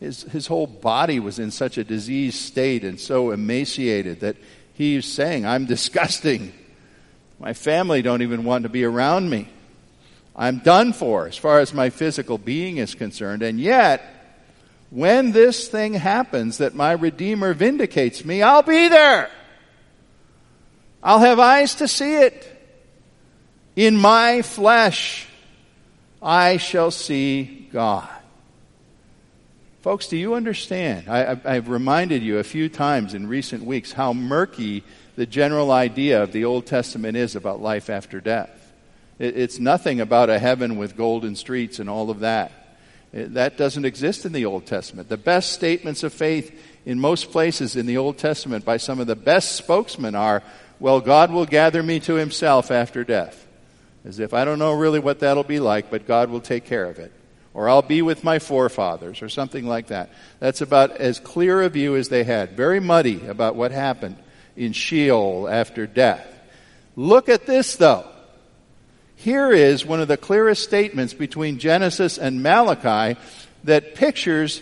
His, 0.03 0.23
his 0.23 0.47
whole 0.47 0.67
body 0.67 1.21
was 1.21 1.39
in 1.39 1.49
such 1.49 1.77
a 1.77 1.83
diseased 1.85 2.35
state 2.35 2.83
and 2.83 2.99
so 2.99 3.31
emaciated 3.31 4.19
that 4.19 4.35
he's 4.73 5.05
saying, 5.05 5.45
I'm 5.45 5.65
disgusting. 5.75 6.51
My 7.39 7.53
family 7.53 8.01
don't 8.01 8.21
even 8.21 8.43
want 8.43 8.63
to 8.63 8.69
be 8.69 8.83
around 8.83 9.29
me. 9.29 9.47
I'm 10.35 10.59
done 10.59 10.91
for 10.91 11.27
as 11.27 11.37
far 11.37 11.59
as 11.59 11.73
my 11.73 11.89
physical 11.89 12.37
being 12.37 12.77
is 12.77 12.95
concerned. 12.95 13.43
And 13.43 13.61
yet, 13.61 14.03
when 14.89 15.31
this 15.31 15.69
thing 15.69 15.93
happens 15.93 16.57
that 16.57 16.75
my 16.75 16.91
Redeemer 16.91 17.53
vindicates 17.53 18.25
me, 18.25 18.41
I'll 18.41 18.61
be 18.61 18.89
there. 18.89 19.31
I'll 21.01 21.19
have 21.19 21.39
eyes 21.39 21.75
to 21.75 21.87
see 21.87 22.15
it. 22.15 22.49
In 23.77 23.95
my 23.95 24.41
flesh, 24.41 25.27
I 26.21 26.57
shall 26.57 26.91
see 26.91 27.69
God. 27.71 28.09
Folks, 29.83 30.07
do 30.07 30.15
you 30.15 30.35
understand? 30.35 31.09
I, 31.09 31.35
have 31.55 31.67
reminded 31.67 32.23
you 32.23 32.37
a 32.37 32.43
few 32.45 32.69
times 32.69 33.13
in 33.13 33.27
recent 33.27 33.65
weeks 33.65 33.91
how 33.91 34.13
murky 34.13 34.81
the 35.17 35.25
general 35.25 35.73
idea 35.73 36.23
of 36.23 36.31
the 36.31 36.45
Old 36.45 36.65
Testament 36.65 37.17
is 37.17 37.35
about 37.35 37.61
life 37.61 37.89
after 37.89 38.21
death. 38.21 38.71
It, 39.19 39.35
it's 39.35 39.59
nothing 39.59 39.99
about 39.99 40.29
a 40.29 40.39
heaven 40.39 40.77
with 40.77 40.95
golden 40.95 41.35
streets 41.35 41.79
and 41.79 41.89
all 41.89 42.09
of 42.09 42.21
that. 42.21 42.53
That 43.11 43.57
doesn't 43.57 43.83
exist 43.83 44.25
in 44.25 44.31
the 44.31 44.45
Old 44.45 44.65
Testament. 44.65 45.09
The 45.09 45.17
best 45.17 45.51
statements 45.51 46.01
of 46.03 46.13
faith 46.13 46.57
in 46.85 46.97
most 46.97 47.31
places 47.31 47.75
in 47.75 47.85
the 47.85 47.97
Old 47.97 48.17
Testament 48.17 48.63
by 48.63 48.77
some 48.77 49.01
of 49.01 49.07
the 49.07 49.17
best 49.17 49.57
spokesmen 49.57 50.15
are, 50.15 50.43
well, 50.79 51.01
God 51.01 51.29
will 51.29 51.45
gather 51.45 51.83
me 51.83 51.99
to 51.99 52.13
himself 52.13 52.71
after 52.71 53.03
death. 53.03 53.45
As 54.05 54.19
if 54.19 54.33
I 54.33 54.45
don't 54.45 54.59
know 54.59 54.71
really 54.71 54.99
what 54.99 55.19
that'll 55.19 55.43
be 55.43 55.59
like, 55.59 55.91
but 55.91 56.07
God 56.07 56.29
will 56.29 56.39
take 56.39 56.63
care 56.63 56.85
of 56.85 56.99
it. 56.99 57.11
Or 57.53 57.69
I'll 57.69 57.83
be 57.83 58.01
with 58.01 58.23
my 58.23 58.39
forefathers, 58.39 59.21
or 59.21 59.29
something 59.29 59.67
like 59.67 59.87
that. 59.87 60.11
That's 60.39 60.61
about 60.61 60.97
as 60.97 61.19
clear 61.19 61.61
a 61.61 61.69
view 61.69 61.95
as 61.95 62.09
they 62.09 62.23
had. 62.23 62.57
Very 62.57 62.79
muddy 62.79 63.27
about 63.27 63.55
what 63.55 63.71
happened 63.71 64.17
in 64.55 64.73
Sheol 64.73 65.47
after 65.47 65.85
death. 65.85 66.27
Look 66.95 67.29
at 67.29 67.45
this, 67.45 67.75
though. 67.75 68.07
Here 69.15 69.51
is 69.51 69.85
one 69.85 70.01
of 70.01 70.07
the 70.07 70.17
clearest 70.17 70.63
statements 70.63 71.13
between 71.13 71.59
Genesis 71.59 72.17
and 72.17 72.43
Malachi 72.43 73.19
that 73.63 73.95
pictures 73.95 74.61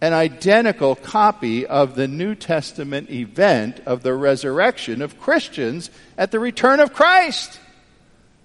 an 0.00 0.12
identical 0.12 0.96
copy 0.96 1.66
of 1.66 1.94
the 1.94 2.08
New 2.08 2.34
Testament 2.34 3.10
event 3.10 3.80
of 3.86 4.02
the 4.02 4.14
resurrection 4.14 5.02
of 5.02 5.20
Christians 5.20 5.90
at 6.18 6.30
the 6.30 6.40
return 6.40 6.80
of 6.80 6.92
Christ. 6.92 7.60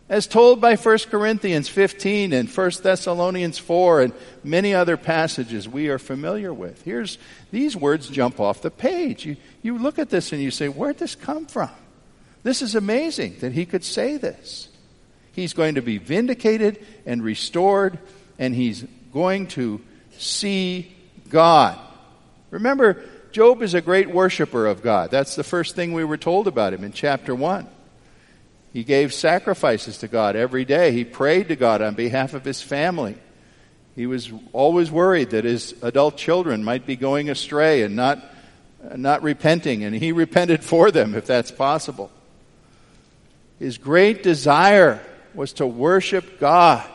As 0.09 0.25
told 0.25 0.61
by 0.61 0.75
1 0.75 0.97
Corinthians 1.09 1.67
15 1.67 2.31
and 2.31 2.49
1 2.49 2.71
Thessalonians 2.81 3.57
4 3.57 4.01
and 4.01 4.13
many 4.43 4.73
other 4.73 4.95
passages 4.95 5.67
we 5.67 5.89
are 5.89 5.99
familiar 5.99 6.53
with. 6.53 6.81
Here's 6.83 7.17
these 7.51 7.75
words 7.75 8.07
jump 8.07 8.39
off 8.39 8.61
the 8.61 8.71
page. 8.71 9.25
You, 9.25 9.35
you 9.61 9.77
look 9.77 9.99
at 9.99 10.09
this 10.09 10.31
and 10.31 10.41
you 10.41 10.51
say, 10.51 10.69
Where'd 10.69 10.97
this 10.97 11.15
come 11.15 11.45
from? 11.45 11.71
This 12.43 12.61
is 12.61 12.75
amazing 12.75 13.37
that 13.39 13.51
he 13.51 13.65
could 13.65 13.83
say 13.83 14.17
this. 14.17 14.69
He's 15.33 15.53
going 15.53 15.75
to 15.75 15.81
be 15.81 15.97
vindicated 15.97 16.83
and 17.05 17.21
restored, 17.21 17.99
and 18.39 18.55
he's 18.55 18.85
going 19.13 19.47
to 19.47 19.81
see 20.17 20.95
God. 21.29 21.77
Remember, 22.49 23.03
Job 23.31 23.61
is 23.61 23.73
a 23.73 23.81
great 23.81 24.09
worshiper 24.09 24.65
of 24.65 24.81
God. 24.81 25.11
That's 25.11 25.35
the 25.35 25.43
first 25.43 25.75
thing 25.75 25.93
we 25.93 26.05
were 26.05 26.17
told 26.17 26.47
about 26.47 26.73
him 26.73 26.83
in 26.83 26.93
chapter 26.93 27.35
1. 27.35 27.67
He 28.77 28.83
gave 28.83 29.11
sacrifices 29.11 29.97
to 29.97 30.07
God 30.07 30.35
every 30.35 30.63
day. 30.63 30.91
He 30.91 31.03
prayed 31.03 31.47
to 31.47 31.55
God 31.55 31.81
on 31.81 31.95
behalf 31.95 32.35
of 32.35 32.45
his 32.45 32.61
family. 32.61 33.17
He 33.95 34.05
was 34.05 34.31
always 34.53 34.91
worried 34.91 35.31
that 35.31 35.45
his 35.45 35.73
adult 35.81 36.15
children 36.15 36.63
might 36.63 36.85
be 36.85 36.95
going 36.95 37.31
astray 37.31 37.81
and 37.81 37.95
not, 37.95 38.23
not 38.95 39.23
repenting, 39.23 39.83
and 39.83 39.95
he 39.95 40.11
repented 40.25 40.63
for 40.63 40.91
them 40.91 41.15
if 41.15 41.25
that's 41.25 41.49
possible. 41.49 42.11
His 43.57 43.79
great 43.79 44.21
desire 44.21 45.03
was 45.33 45.53
to 45.53 45.65
worship 45.65 46.39
God. 46.39 46.87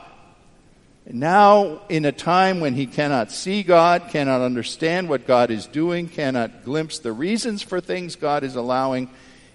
And 1.05 1.19
now, 1.19 1.81
in 1.89 2.05
a 2.05 2.13
time 2.13 2.61
when 2.61 2.75
he 2.75 2.87
cannot 2.87 3.33
see 3.33 3.65
God, 3.65 4.11
cannot 4.11 4.41
understand 4.41 5.09
what 5.09 5.27
God 5.27 5.51
is 5.51 5.67
doing, 5.67 6.07
cannot 6.07 6.63
glimpse 6.63 7.01
the 7.01 7.11
reasons 7.11 7.61
for 7.61 7.81
things 7.81 8.15
God 8.15 8.45
is 8.45 8.55
allowing, 8.55 9.11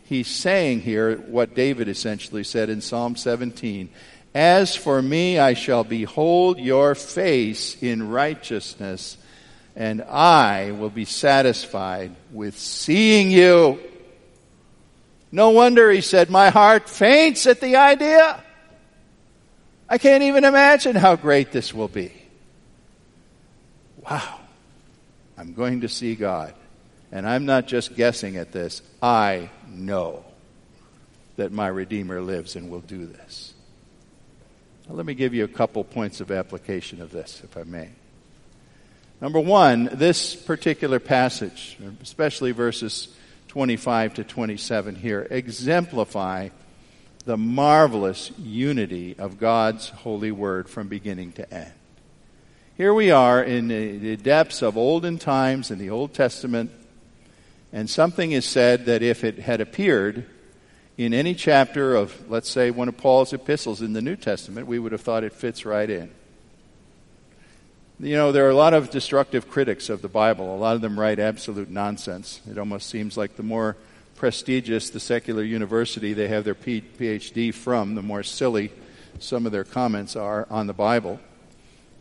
he's 0.07 0.27
saying 0.27 0.81
here 0.81 1.17
what 1.17 1.55
David 1.55 1.87
essentially 1.87 2.43
said 2.43 2.69
in 2.69 2.81
Psalm 2.81 3.15
17 3.15 3.89
As 4.33 4.75
for 4.75 5.01
me, 5.01 5.39
I 5.39 5.53
shall 5.53 5.83
behold 5.83 6.59
your 6.59 6.95
face 6.95 7.81
in 7.81 8.09
righteousness, 8.09 9.17
and 9.75 10.01
I 10.01 10.71
will 10.71 10.89
be 10.89 11.05
satisfied 11.05 12.15
with 12.31 12.57
seeing 12.57 13.31
you. 13.31 13.79
No 15.31 15.49
wonder, 15.51 15.91
he 15.91 16.01
said, 16.01 16.29
my 16.29 16.49
heart 16.49 16.89
faints 16.89 17.45
at 17.47 17.59
the 17.59 17.75
idea. 17.75 18.43
I 19.89 19.97
can't 19.97 20.23
even 20.23 20.43
imagine 20.43 20.95
how 20.95 21.15
great 21.15 21.51
this 21.51 21.73
will 21.73 21.87
be. 21.87 22.11
Wow. 24.09 24.39
I'm 25.37 25.53
going 25.53 25.81
to 25.81 25.89
see 25.89 26.15
God. 26.15 26.53
And 27.11 27.27
I'm 27.27 27.45
not 27.45 27.67
just 27.67 27.95
guessing 27.95 28.37
at 28.37 28.51
this. 28.51 28.81
I 29.01 29.49
know 29.69 30.25
that 31.37 31.51
my 31.51 31.67
Redeemer 31.67 32.21
lives 32.21 32.55
and 32.55 32.69
will 32.69 32.81
do 32.81 33.05
this. 33.05 33.53
Now, 34.87 34.95
let 34.95 35.05
me 35.05 35.13
give 35.13 35.33
you 35.33 35.43
a 35.43 35.49
couple 35.49 35.83
points 35.83 36.21
of 36.21 36.31
application 36.31 37.01
of 37.01 37.11
this, 37.11 37.41
if 37.43 37.55
I 37.57 37.63
may. 37.63 37.89
Number 39.19 39.39
one, 39.39 39.89
this 39.93 40.35
particular 40.35 40.99
passage, 40.99 41.77
especially 42.01 42.51
verses 42.51 43.07
25 43.47 44.15
to 44.15 44.23
27 44.23 44.95
here, 44.95 45.27
exemplify 45.29 46.49
the 47.25 47.37
marvelous 47.37 48.31
unity 48.37 49.15
of 49.17 49.39
God's 49.39 49.89
holy 49.89 50.31
word 50.31 50.69
from 50.69 50.87
beginning 50.87 51.33
to 51.33 51.53
end. 51.53 51.73
Here 52.77 52.93
we 52.93 53.09
are 53.11 53.43
in 53.43 53.67
the 53.69 54.17
depths 54.17 54.61
of 54.61 54.77
olden 54.77 55.17
times 55.17 55.71
in 55.71 55.79
the 55.79 55.89
Old 55.89 56.13
Testament, 56.13 56.71
and 57.73 57.89
something 57.89 58.31
is 58.31 58.45
said 58.45 58.85
that 58.85 59.01
if 59.01 59.23
it 59.23 59.39
had 59.39 59.61
appeared 59.61 60.25
in 60.97 61.13
any 61.13 61.35
chapter 61.35 61.95
of, 61.95 62.29
let's 62.29 62.49
say, 62.49 62.71
one 62.71 62.87
of 62.87 62.97
Paul's 62.97 63.33
epistles 63.33 63.81
in 63.81 63.93
the 63.93 64.01
New 64.01 64.15
Testament, 64.15 64.67
we 64.67 64.79
would 64.79 64.91
have 64.91 65.01
thought 65.01 65.23
it 65.23 65.33
fits 65.33 65.65
right 65.65 65.89
in. 65.89 66.09
You 67.99 68.15
know, 68.15 68.31
there 68.31 68.45
are 68.45 68.51
a 68.51 68.55
lot 68.55 68.73
of 68.73 68.89
destructive 68.89 69.49
critics 69.49 69.89
of 69.89 70.01
the 70.01 70.07
Bible. 70.07 70.55
A 70.55 70.57
lot 70.57 70.75
of 70.75 70.81
them 70.81 70.99
write 70.99 71.19
absolute 71.19 71.69
nonsense. 71.69 72.41
It 72.49 72.57
almost 72.57 72.89
seems 72.89 73.17
like 73.17 73.35
the 73.35 73.43
more 73.43 73.75
prestigious 74.15 74.89
the 74.89 74.99
secular 74.99 75.43
university 75.43 76.13
they 76.13 76.27
have 76.27 76.43
their 76.43 76.55
PhD 76.55 77.53
from, 77.53 77.95
the 77.95 78.01
more 78.01 78.23
silly 78.23 78.71
some 79.19 79.45
of 79.45 79.51
their 79.51 79.63
comments 79.63 80.15
are 80.15 80.47
on 80.49 80.67
the 80.67 80.73
Bible. 80.73 81.19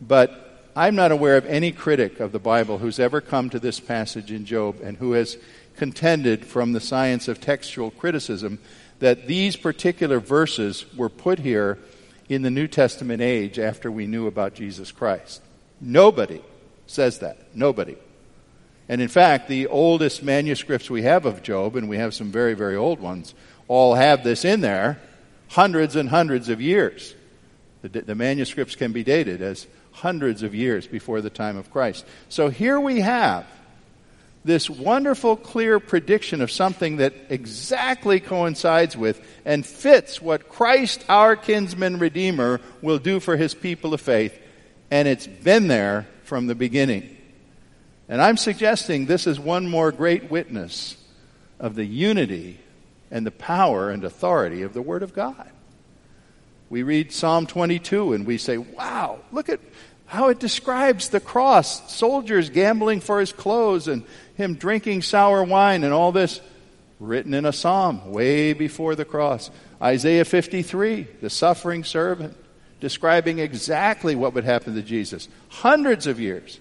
But 0.01 0.69
I'm 0.75 0.95
not 0.95 1.11
aware 1.11 1.37
of 1.37 1.45
any 1.47 1.71
critic 1.71 2.19
of 2.19 2.31
the 2.31 2.39
Bible 2.39 2.77
who's 2.77 2.99
ever 2.99 3.19
come 3.21 3.49
to 3.49 3.59
this 3.59 3.79
passage 3.79 4.31
in 4.31 4.45
Job 4.45 4.79
and 4.83 4.97
who 4.97 5.13
has 5.13 5.37
contended 5.77 6.45
from 6.45 6.73
the 6.73 6.81
science 6.81 7.27
of 7.27 7.39
textual 7.39 7.91
criticism 7.91 8.59
that 8.99 9.27
these 9.27 9.55
particular 9.55 10.19
verses 10.19 10.85
were 10.95 11.09
put 11.09 11.39
here 11.39 11.77
in 12.29 12.41
the 12.41 12.51
New 12.51 12.67
Testament 12.67 13.21
age 13.21 13.57
after 13.59 13.91
we 13.91 14.07
knew 14.07 14.27
about 14.27 14.53
Jesus 14.53 14.91
Christ. 14.91 15.41
Nobody 15.79 16.41
says 16.87 17.19
that. 17.19 17.55
Nobody. 17.55 17.95
And 18.89 19.01
in 19.01 19.07
fact, 19.07 19.47
the 19.47 19.67
oldest 19.67 20.23
manuscripts 20.23 20.89
we 20.89 21.03
have 21.03 21.25
of 21.25 21.43
Job, 21.43 21.75
and 21.75 21.89
we 21.89 21.97
have 21.97 22.13
some 22.13 22.31
very, 22.31 22.53
very 22.53 22.75
old 22.75 22.99
ones, 22.99 23.33
all 23.67 23.95
have 23.95 24.23
this 24.23 24.45
in 24.45 24.61
there 24.61 24.99
hundreds 25.49 25.95
and 25.95 26.09
hundreds 26.09 26.49
of 26.49 26.61
years. 26.61 27.15
The, 27.81 28.01
the, 28.01 28.15
manuscripts 28.15 28.75
can 28.75 28.91
be 28.91 29.03
dated 29.03 29.41
as 29.41 29.67
hundreds 29.91 30.43
of 30.43 30.53
years 30.53 30.87
before 30.87 31.21
the 31.21 31.29
time 31.29 31.57
of 31.57 31.71
Christ. 31.71 32.05
So 32.27 32.49
here 32.49 32.79
we 32.79 33.01
have 33.01 33.45
this 34.47 34.69
wonderful, 34.69 35.35
clear 35.35 35.79
prediction 35.79 36.41
of 36.41 36.49
something 36.49 36.97
that 36.97 37.13
exactly 37.29 38.19
coincides 38.19 38.97
with 38.97 39.21
and 39.45 39.65
fits 39.65 40.21
what 40.21 40.49
Christ, 40.49 41.03
our 41.09 41.35
kinsman 41.35 41.99
redeemer, 41.99 42.61
will 42.81 42.97
do 42.97 43.19
for 43.19 43.35
his 43.37 43.53
people 43.53 43.93
of 43.93 44.01
faith. 44.01 44.37
And 44.89 45.07
it's 45.07 45.27
been 45.27 45.67
there 45.67 46.07
from 46.23 46.47
the 46.47 46.55
beginning. 46.55 47.15
And 48.09 48.21
I'm 48.21 48.37
suggesting 48.37 49.05
this 49.05 49.27
is 49.27 49.39
one 49.39 49.69
more 49.69 49.91
great 49.91 50.31
witness 50.31 50.95
of 51.59 51.75
the 51.75 51.85
unity 51.85 52.59
and 53.11 53.25
the 53.25 53.31
power 53.31 53.89
and 53.89 54.03
authority 54.03 54.61
of 54.61 54.73
the 54.73 54.81
Word 54.81 55.03
of 55.03 55.13
God. 55.13 55.49
We 56.69 56.83
read 56.83 57.11
Psalm 57.11 57.47
22 57.47 58.13
and 58.13 58.25
we 58.25 58.37
say, 58.37 58.57
wow, 58.57 59.19
look 59.31 59.49
at 59.49 59.59
how 60.07 60.29
it 60.29 60.39
describes 60.39 61.09
the 61.09 61.19
cross, 61.19 61.93
soldiers 61.93 62.49
gambling 62.49 63.01
for 63.01 63.19
his 63.19 63.33
clothes 63.33 63.89
and 63.89 64.03
him 64.37 64.55
drinking 64.55 65.01
sour 65.01 65.43
wine 65.43 65.83
and 65.83 65.93
all 65.93 66.11
this 66.11 66.39
written 66.99 67.33
in 67.33 67.45
a 67.45 67.53
psalm 67.53 68.11
way 68.11 68.53
before 68.53 68.95
the 68.95 69.05
cross. 69.05 69.51
Isaiah 69.81 70.25
53, 70.25 71.07
the 71.21 71.29
suffering 71.29 71.83
servant, 71.83 72.35
describing 72.79 73.39
exactly 73.39 74.15
what 74.15 74.33
would 74.33 74.45
happen 74.45 74.75
to 74.75 74.81
Jesus 74.81 75.27
hundreds 75.49 76.05
of 76.07 76.19
years 76.19 76.59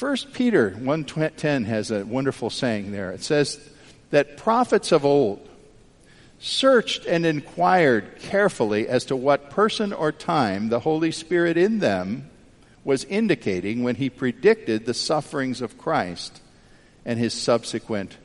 1 0.00 0.16
Peter 0.32 0.70
1:10 0.70 1.66
has 1.66 1.90
a 1.90 2.06
wonderful 2.06 2.48
saying 2.48 2.90
there. 2.90 3.10
It 3.10 3.22
says 3.22 3.60
that 4.08 4.38
prophets 4.38 4.92
of 4.92 5.04
old 5.04 5.46
searched 6.38 7.04
and 7.04 7.26
inquired 7.26 8.18
carefully 8.18 8.88
as 8.88 9.04
to 9.04 9.14
what 9.14 9.50
person 9.50 9.92
or 9.92 10.10
time 10.10 10.70
the 10.70 10.80
Holy 10.80 11.12
Spirit 11.12 11.58
in 11.58 11.80
them 11.80 12.29
was 12.84 13.04
indicating 13.04 13.82
when 13.82 13.96
he 13.96 14.10
predicted 14.10 14.86
the 14.86 14.94
sufferings 14.94 15.60
of 15.60 15.78
Christ 15.78 16.40
and 17.04 17.18
his 17.18 17.34
subsequent 17.34 18.16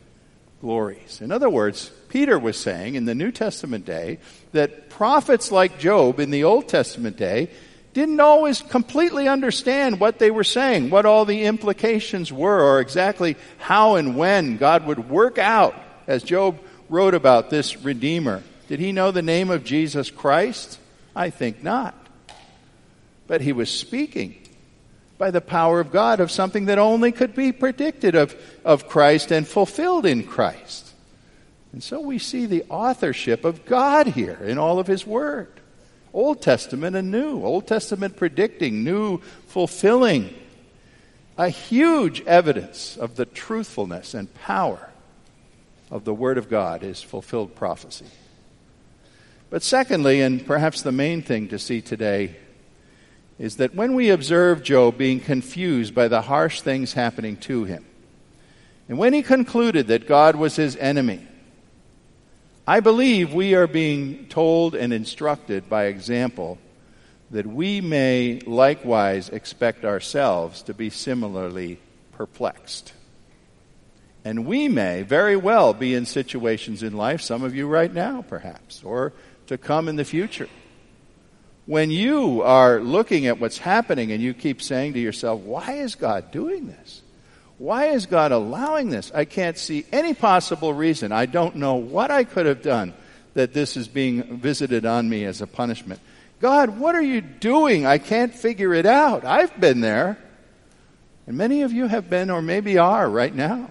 glories. 0.61 1.21
In 1.21 1.31
other 1.31 1.49
words, 1.49 1.91
Peter 2.09 2.39
was 2.39 2.57
saying 2.57 2.95
in 2.95 3.05
the 3.05 3.15
New 3.15 3.31
Testament 3.31 3.85
day 3.85 4.19
that 4.53 4.89
prophets 4.89 5.51
like 5.51 5.79
Job 5.79 6.19
in 6.19 6.31
the 6.31 6.45
Old 6.45 6.67
Testament 6.67 7.17
day 7.17 7.49
didn't 7.93 8.19
always 8.19 8.61
completely 8.61 9.27
understand 9.27 9.99
what 9.99 10.19
they 10.19 10.31
were 10.31 10.43
saying, 10.43 10.89
what 10.89 11.05
all 11.05 11.23
the 11.25 11.43
implications 11.43 12.31
were, 12.31 12.61
or 12.61 12.79
exactly 12.81 13.37
how 13.57 13.95
and 13.95 14.17
when 14.17 14.57
God 14.57 14.85
would 14.85 15.09
work 15.09 15.37
out, 15.37 15.75
as 16.05 16.21
Job 16.21 16.59
wrote 16.89 17.13
about 17.13 17.49
this 17.49 17.77
Redeemer. 17.83 18.43
Did 18.67 18.79
he 18.79 18.91
know 18.91 19.11
the 19.11 19.21
name 19.21 19.49
of 19.49 19.63
Jesus 19.63 20.09
Christ? 20.09 20.77
I 21.15 21.29
think 21.29 21.63
not. 21.63 21.95
But 23.27 23.41
he 23.41 23.53
was 23.53 23.69
speaking 23.69 24.35
by 25.17 25.31
the 25.31 25.41
power 25.41 25.79
of 25.79 25.91
God 25.91 26.19
of 26.19 26.31
something 26.31 26.65
that 26.65 26.77
only 26.77 27.11
could 27.11 27.35
be 27.35 27.51
predicted 27.51 28.15
of, 28.15 28.35
of 28.63 28.87
Christ 28.87 29.31
and 29.31 29.47
fulfilled 29.47 30.05
in 30.05 30.23
Christ. 30.23 30.91
And 31.71 31.83
so 31.83 31.99
we 31.99 32.19
see 32.19 32.45
the 32.45 32.63
authorship 32.69 33.43
of 33.45 33.65
God 33.65 34.07
here 34.07 34.39
in 34.43 34.57
all 34.57 34.79
of 34.79 34.87
his 34.87 35.05
word. 35.05 35.49
Old 36.13 36.41
Testament 36.41 36.95
and 36.95 37.11
New. 37.11 37.43
Old 37.43 37.67
Testament 37.67 38.15
predicting, 38.15 38.83
New 38.83 39.19
fulfilling. 39.47 40.33
A 41.37 41.49
huge 41.49 42.21
evidence 42.21 42.95
of 42.95 43.17
the 43.17 43.25
truthfulness 43.25 44.13
and 44.13 44.33
power 44.35 44.89
of 45.91 46.05
the 46.05 46.13
Word 46.13 46.37
of 46.37 46.49
God 46.49 46.83
is 46.83 47.01
fulfilled 47.01 47.55
prophecy. 47.55 48.05
But 49.49 49.61
secondly, 49.61 50.21
and 50.21 50.45
perhaps 50.45 50.81
the 50.81 50.93
main 50.93 51.21
thing 51.21 51.49
to 51.49 51.59
see 51.59 51.81
today, 51.81 52.37
is 53.37 53.57
that 53.57 53.75
when 53.75 53.93
we 53.95 54.09
observe 54.09 54.63
Job 54.63 54.97
being 54.97 55.19
confused 55.19 55.93
by 55.93 56.07
the 56.07 56.21
harsh 56.21 56.61
things 56.61 56.93
happening 56.93 57.37
to 57.37 57.65
him, 57.65 57.85
and 58.87 58.97
when 58.97 59.13
he 59.13 59.21
concluded 59.23 59.87
that 59.87 60.07
God 60.07 60.35
was 60.35 60.55
his 60.55 60.75
enemy, 60.77 61.27
I 62.67 62.79
believe 62.79 63.33
we 63.33 63.53
are 63.53 63.67
being 63.67 64.27
told 64.27 64.73
and 64.73 64.93
instructed 64.93 65.69
by 65.69 65.85
example 65.85 66.57
that 67.31 67.45
we 67.45 67.81
may 67.81 68.39
likewise 68.45 69.29
expect 69.29 69.83
ourselves 69.83 70.61
to 70.63 70.73
be 70.73 70.89
similarly 70.89 71.79
perplexed. 72.13 72.93
And 74.23 74.45
we 74.47 74.67
may 74.67 75.03
very 75.03 75.35
well 75.35 75.73
be 75.73 75.93
in 75.93 76.05
situations 76.05 76.81
in 76.81 76.97
life, 76.97 77.21
some 77.21 77.43
of 77.43 77.55
you 77.55 77.67
right 77.67 77.93
now 77.93 78.23
perhaps, 78.27 78.83
or 78.83 79.13
to 79.47 79.57
come 79.57 79.87
in 79.87 79.95
the 79.95 80.05
future. 80.05 80.49
When 81.65 81.89
you 81.89 82.43
are 82.43 82.79
looking 82.79 83.25
at 83.25 83.39
what's 83.39 83.57
happening 83.57 84.11
and 84.11 84.21
you 84.21 84.33
keep 84.33 84.61
saying 84.61 84.93
to 84.93 84.99
yourself, 84.99 85.41
why 85.41 85.73
is 85.73 85.95
God 85.95 86.31
doing 86.31 86.67
this? 86.67 87.01
Why 87.57 87.87
is 87.87 88.05
God 88.05 88.31
allowing 88.31 88.89
this? 88.89 89.11
I 89.15 89.25
can't 89.25 89.57
see 89.57 89.85
any 89.91 90.13
possible 90.13 90.73
reason. 90.73 91.11
I 91.11 91.25
don't 91.25 91.55
know 91.55 91.75
what 91.75 92.11
I 92.11 92.23
could 92.23 92.45
have 92.45 92.61
done 92.61 92.93
that 93.33 93.53
this 93.53 93.77
is 93.77 93.87
being 93.87 94.37
visited 94.37 94.85
on 94.85 95.09
me 95.09 95.25
as 95.25 95.41
a 95.41 95.47
punishment. 95.47 95.99
God, 96.39 96.77
what 96.77 96.95
are 96.95 97.01
you 97.01 97.21
doing? 97.21 97.85
I 97.85 97.97
can't 97.97 98.33
figure 98.33 98.73
it 98.73 98.85
out. 98.85 99.25
I've 99.25 99.59
been 99.59 99.81
there. 99.81 100.17
And 101.25 101.37
many 101.37 101.63
of 101.63 101.73
you 101.73 101.87
have 101.87 102.09
been 102.09 102.29
or 102.29 102.41
maybe 102.41 102.77
are 102.77 103.09
right 103.09 103.33
now. 103.33 103.69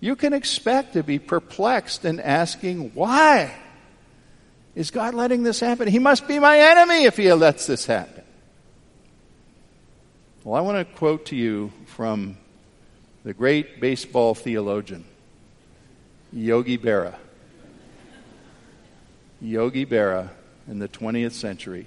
You 0.00 0.16
can 0.16 0.34
expect 0.34 0.92
to 0.92 1.02
be 1.02 1.18
perplexed 1.18 2.04
and 2.04 2.20
asking, 2.20 2.90
why 2.92 3.54
is 4.74 4.90
God 4.90 5.14
letting 5.14 5.42
this 5.42 5.60
happen? 5.60 5.88
He 5.88 5.98
must 5.98 6.26
be 6.26 6.38
my 6.38 6.58
enemy 6.58 7.04
if 7.04 7.16
he 7.16 7.32
lets 7.32 7.66
this 7.66 7.86
happen. 7.86 8.24
Well, 10.42 10.56
I 10.56 10.60
want 10.60 10.76
to 10.76 10.96
quote 10.96 11.26
to 11.26 11.36
you 11.36 11.72
from 11.86 12.36
the 13.24 13.32
great 13.32 13.80
baseball 13.80 14.34
theologian, 14.34 15.04
Yogi 16.32 16.76
Berra. 16.76 17.14
Yogi 19.40 19.86
Berra 19.86 20.30
in 20.68 20.78
the 20.78 20.88
20th 20.88 21.32
century. 21.32 21.86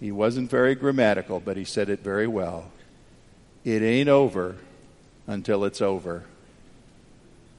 He 0.00 0.12
wasn't 0.12 0.50
very 0.50 0.74
grammatical, 0.74 1.40
but 1.40 1.56
he 1.56 1.64
said 1.64 1.88
it 1.88 2.00
very 2.00 2.26
well. 2.26 2.70
It 3.64 3.82
ain't 3.82 4.08
over 4.08 4.56
until 5.26 5.64
it's 5.64 5.80
over. 5.80 6.24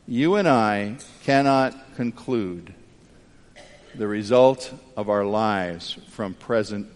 You 0.08 0.36
and 0.36 0.48
I 0.48 0.98
cannot 1.24 1.96
conclude 1.96 2.74
the 3.98 4.08
result 4.08 4.74
of 4.96 5.10
our 5.10 5.26
lives 5.26 5.98
from 6.10 6.34
present 6.34 6.88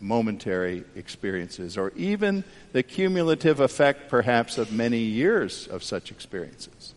momentary 0.00 0.84
experiences, 0.94 1.76
or 1.76 1.92
even 1.96 2.44
the 2.72 2.82
cumulative 2.82 3.60
effect, 3.60 4.08
perhaps, 4.08 4.58
of 4.58 4.72
many 4.72 4.98
years 4.98 5.66
of 5.66 5.82
such 5.82 6.10
experiences. 6.10 6.94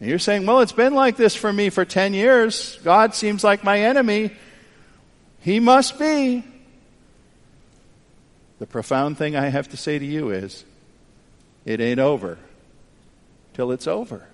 And 0.00 0.10
you're 0.10 0.18
saying, 0.18 0.44
well, 0.44 0.60
it's 0.60 0.72
been 0.72 0.94
like 0.94 1.16
this 1.16 1.34
for 1.34 1.52
me 1.52 1.70
for 1.70 1.84
10 1.84 2.14
years. 2.14 2.78
God 2.84 3.14
seems 3.14 3.42
like 3.42 3.64
my 3.64 3.80
enemy. 3.80 4.32
He 5.40 5.60
must 5.60 5.98
be. 5.98 6.44
The 8.58 8.66
profound 8.66 9.18
thing 9.18 9.36
I 9.36 9.48
have 9.48 9.68
to 9.70 9.76
say 9.76 9.98
to 9.98 10.04
you 10.04 10.30
is 10.30 10.64
it 11.64 11.80
ain't 11.80 12.00
over 12.00 12.38
till 13.54 13.72
it's 13.72 13.86
over. 13.86 14.26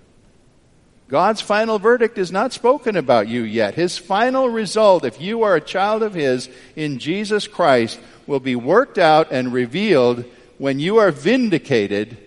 God's 1.11 1.41
final 1.41 1.77
verdict 1.77 2.17
is 2.17 2.31
not 2.31 2.53
spoken 2.53 2.95
about 2.95 3.27
you 3.27 3.41
yet. 3.41 3.75
His 3.75 3.97
final 3.97 4.47
result, 4.47 5.03
if 5.03 5.19
you 5.19 5.43
are 5.43 5.57
a 5.57 5.61
child 5.61 6.03
of 6.03 6.13
His 6.13 6.49
in 6.77 6.99
Jesus 6.99 7.49
Christ, 7.49 7.99
will 8.27 8.39
be 8.39 8.55
worked 8.55 8.97
out 8.97 9.29
and 9.29 9.51
revealed 9.51 10.23
when 10.57 10.79
you 10.79 10.99
are 10.99 11.11
vindicated 11.11 12.17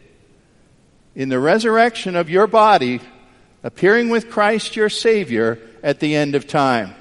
in 1.15 1.31
the 1.31 1.39
resurrection 1.39 2.15
of 2.15 2.29
your 2.29 2.47
body, 2.47 3.01
appearing 3.63 4.11
with 4.11 4.31
Christ 4.31 4.77
your 4.77 4.91
Savior 4.91 5.59
at 5.83 6.01
the 6.01 6.15
end 6.15 6.35
of 6.35 6.47
time. 6.47 6.95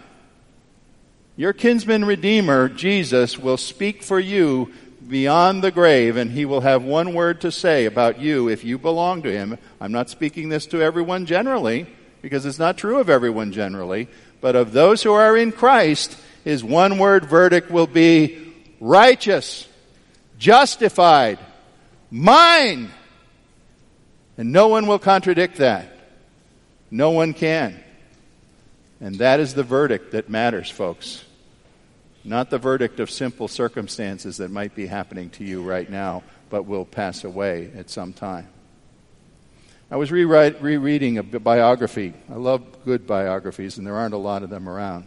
Your 1.36 1.52
kinsman 1.52 2.06
redeemer, 2.06 2.70
Jesus, 2.70 3.38
will 3.38 3.58
speak 3.58 4.04
for 4.04 4.22
you 4.22 4.72
beyond 5.14 5.64
the 5.64 5.70
grave, 5.70 6.18
and 6.18 6.32
he 6.32 6.44
will 6.44 6.62
have 6.62 6.84
one 6.84 7.14
word 7.14 7.40
to 7.40 7.52
say 7.52 7.86
about 7.86 8.20
you 8.20 8.50
if 8.50 8.64
you 8.64 8.80
belong 8.80 9.22
to 9.22 9.32
him. 9.32 9.60
I'm 9.80 9.92
not 9.92 10.10
speaking 10.10 10.50
this 10.50 10.66
to 10.68 10.82
everyone 10.82 11.28
generally, 11.28 11.86
because 12.24 12.48
it's 12.48 12.58
not 12.58 12.80
true 12.80 13.00
of 13.00 13.12
everyone 13.12 13.52
generally, 13.52 14.08
but 14.42 14.56
of 14.56 14.72
those 14.72 15.04
who 15.04 15.14
are 15.14 15.38
in 15.38 15.52
Christ, 15.52 16.18
his 16.44 16.64
one 16.64 16.98
word 16.98 17.26
verdict 17.26 17.70
will 17.70 17.86
be 17.86 18.56
righteous, 18.80 19.68
justified, 20.40 21.38
mine. 22.10 22.90
And 24.36 24.52
no 24.52 24.68
one 24.68 24.88
will 24.88 24.98
contradict 24.98 25.58
that. 25.58 25.96
No 26.90 27.12
one 27.12 27.36
can. 27.36 27.80
And 29.00 29.20
that 29.20 29.40
is 29.40 29.54
the 29.54 29.62
verdict 29.62 30.14
that 30.14 30.28
matters, 30.28 30.72
folks 30.72 31.24
not 32.24 32.50
the 32.50 32.58
verdict 32.58 33.00
of 33.00 33.10
simple 33.10 33.48
circumstances 33.48 34.38
that 34.38 34.50
might 34.50 34.76
be 34.76 34.88
happening 34.88 35.30
to 35.32 35.44
you 35.44 35.62
right 35.62 35.90
now, 35.90 36.24
but 36.50 36.64
will 36.64 36.86
pass 36.86 37.24
away 37.24 37.72
at 37.76 37.90
some 37.90 38.14
time. 38.14 38.48
I 39.92 39.98
was 39.98 40.12
rewrite, 40.12 40.62
rereading 40.62 41.18
a 41.18 41.24
biography. 41.24 42.14
I 42.30 42.36
love 42.36 42.84
good 42.86 43.06
biographies, 43.06 43.78
and 43.78 43.86
there 43.86 43.96
aren't 43.96 44.14
a 44.14 44.18
lot 44.18 44.42
of 44.42 44.50
them 44.50 44.68
around. 44.68 45.06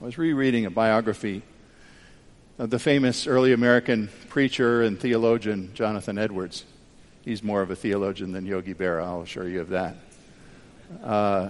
I 0.00 0.04
was 0.04 0.18
rereading 0.18 0.66
a 0.66 0.70
biography 0.70 1.42
of 2.58 2.70
the 2.70 2.78
famous 2.78 3.26
early 3.26 3.52
American 3.52 4.10
preacher 4.28 4.82
and 4.82 4.98
theologian 5.00 5.70
Jonathan 5.74 6.18
Edwards. 6.18 6.64
He's 7.24 7.42
more 7.42 7.62
of 7.62 7.70
a 7.70 7.76
theologian 7.76 8.32
than 8.32 8.44
Yogi 8.44 8.74
Berra, 8.74 9.04
I'll 9.04 9.22
assure 9.22 9.48
you 9.48 9.60
of 9.60 9.70
that. 9.70 9.96
Uh, 11.02 11.48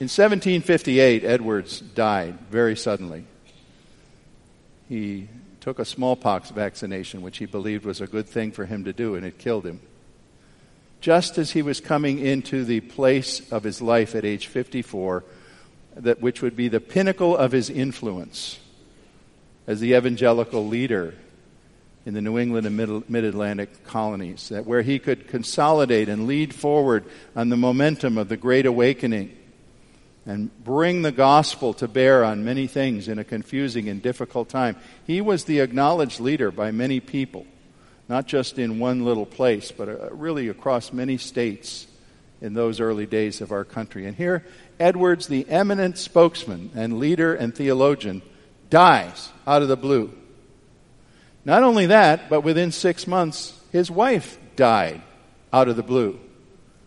in 0.00 0.06
1758, 0.06 1.24
Edwards 1.24 1.80
died 1.80 2.38
very 2.50 2.76
suddenly. 2.76 3.24
He 4.88 5.28
took 5.60 5.78
a 5.78 5.84
smallpox 5.84 6.50
vaccination, 6.50 7.22
which 7.22 7.38
he 7.38 7.46
believed 7.46 7.84
was 7.84 8.00
a 8.00 8.06
good 8.08 8.26
thing 8.26 8.50
for 8.50 8.66
him 8.66 8.84
to 8.84 8.92
do, 8.92 9.14
and 9.14 9.24
it 9.24 9.38
killed 9.38 9.64
him. 9.64 9.80
Just 11.00 11.38
as 11.38 11.52
he 11.52 11.62
was 11.62 11.80
coming 11.80 12.18
into 12.18 12.64
the 12.64 12.80
place 12.80 13.52
of 13.52 13.62
his 13.62 13.80
life 13.80 14.16
at 14.16 14.24
age 14.24 14.48
54, 14.48 15.22
that, 15.96 16.20
which 16.20 16.42
would 16.42 16.56
be 16.56 16.66
the 16.66 16.80
pinnacle 16.80 17.36
of 17.36 17.52
his 17.52 17.70
influence 17.70 18.58
as 19.66 19.80
the 19.80 19.94
evangelical 19.94 20.66
leader 20.66 21.14
in 22.04 22.14
the 22.14 22.20
New 22.20 22.36
England 22.36 22.66
and 22.66 23.08
Mid 23.08 23.24
Atlantic 23.24 23.84
colonies, 23.84 24.48
that 24.48 24.66
where 24.66 24.82
he 24.82 24.98
could 24.98 25.28
consolidate 25.28 26.08
and 26.08 26.26
lead 26.26 26.52
forward 26.52 27.04
on 27.36 27.48
the 27.48 27.56
momentum 27.56 28.18
of 28.18 28.28
the 28.28 28.36
Great 28.36 28.66
Awakening 28.66 29.34
and 30.26 30.50
bring 30.64 31.02
the 31.02 31.12
gospel 31.12 31.74
to 31.74 31.88
bear 31.88 32.24
on 32.24 32.44
many 32.44 32.66
things 32.66 33.08
in 33.08 33.18
a 33.18 33.24
confusing 33.24 33.88
and 33.88 34.02
difficult 34.02 34.48
time. 34.48 34.76
He 35.06 35.20
was 35.20 35.44
the 35.44 35.60
acknowledged 35.60 36.20
leader 36.20 36.50
by 36.50 36.70
many 36.70 37.00
people, 37.00 37.46
not 38.08 38.26
just 38.26 38.58
in 38.58 38.78
one 38.78 39.04
little 39.04 39.26
place, 39.26 39.70
but 39.70 39.88
uh, 39.88 40.10
really 40.12 40.48
across 40.48 40.92
many 40.92 41.18
states 41.18 41.86
in 42.40 42.54
those 42.54 42.80
early 42.80 43.06
days 43.06 43.40
of 43.40 43.52
our 43.52 43.64
country. 43.64 44.06
And 44.06 44.16
here, 44.16 44.44
Edwards, 44.80 45.26
the 45.26 45.48
eminent 45.48 45.98
spokesman 45.98 46.70
and 46.74 46.98
leader 46.98 47.34
and 47.34 47.54
theologian, 47.54 48.22
dies 48.70 49.30
out 49.46 49.62
of 49.62 49.68
the 49.68 49.76
blue. 49.76 50.12
Not 51.44 51.62
only 51.62 51.86
that, 51.86 52.30
but 52.30 52.40
within 52.40 52.72
six 52.72 53.06
months, 53.06 53.58
his 53.70 53.90
wife 53.90 54.38
died 54.56 55.02
out 55.52 55.68
of 55.68 55.76
the 55.76 55.82
blue. 55.82 56.18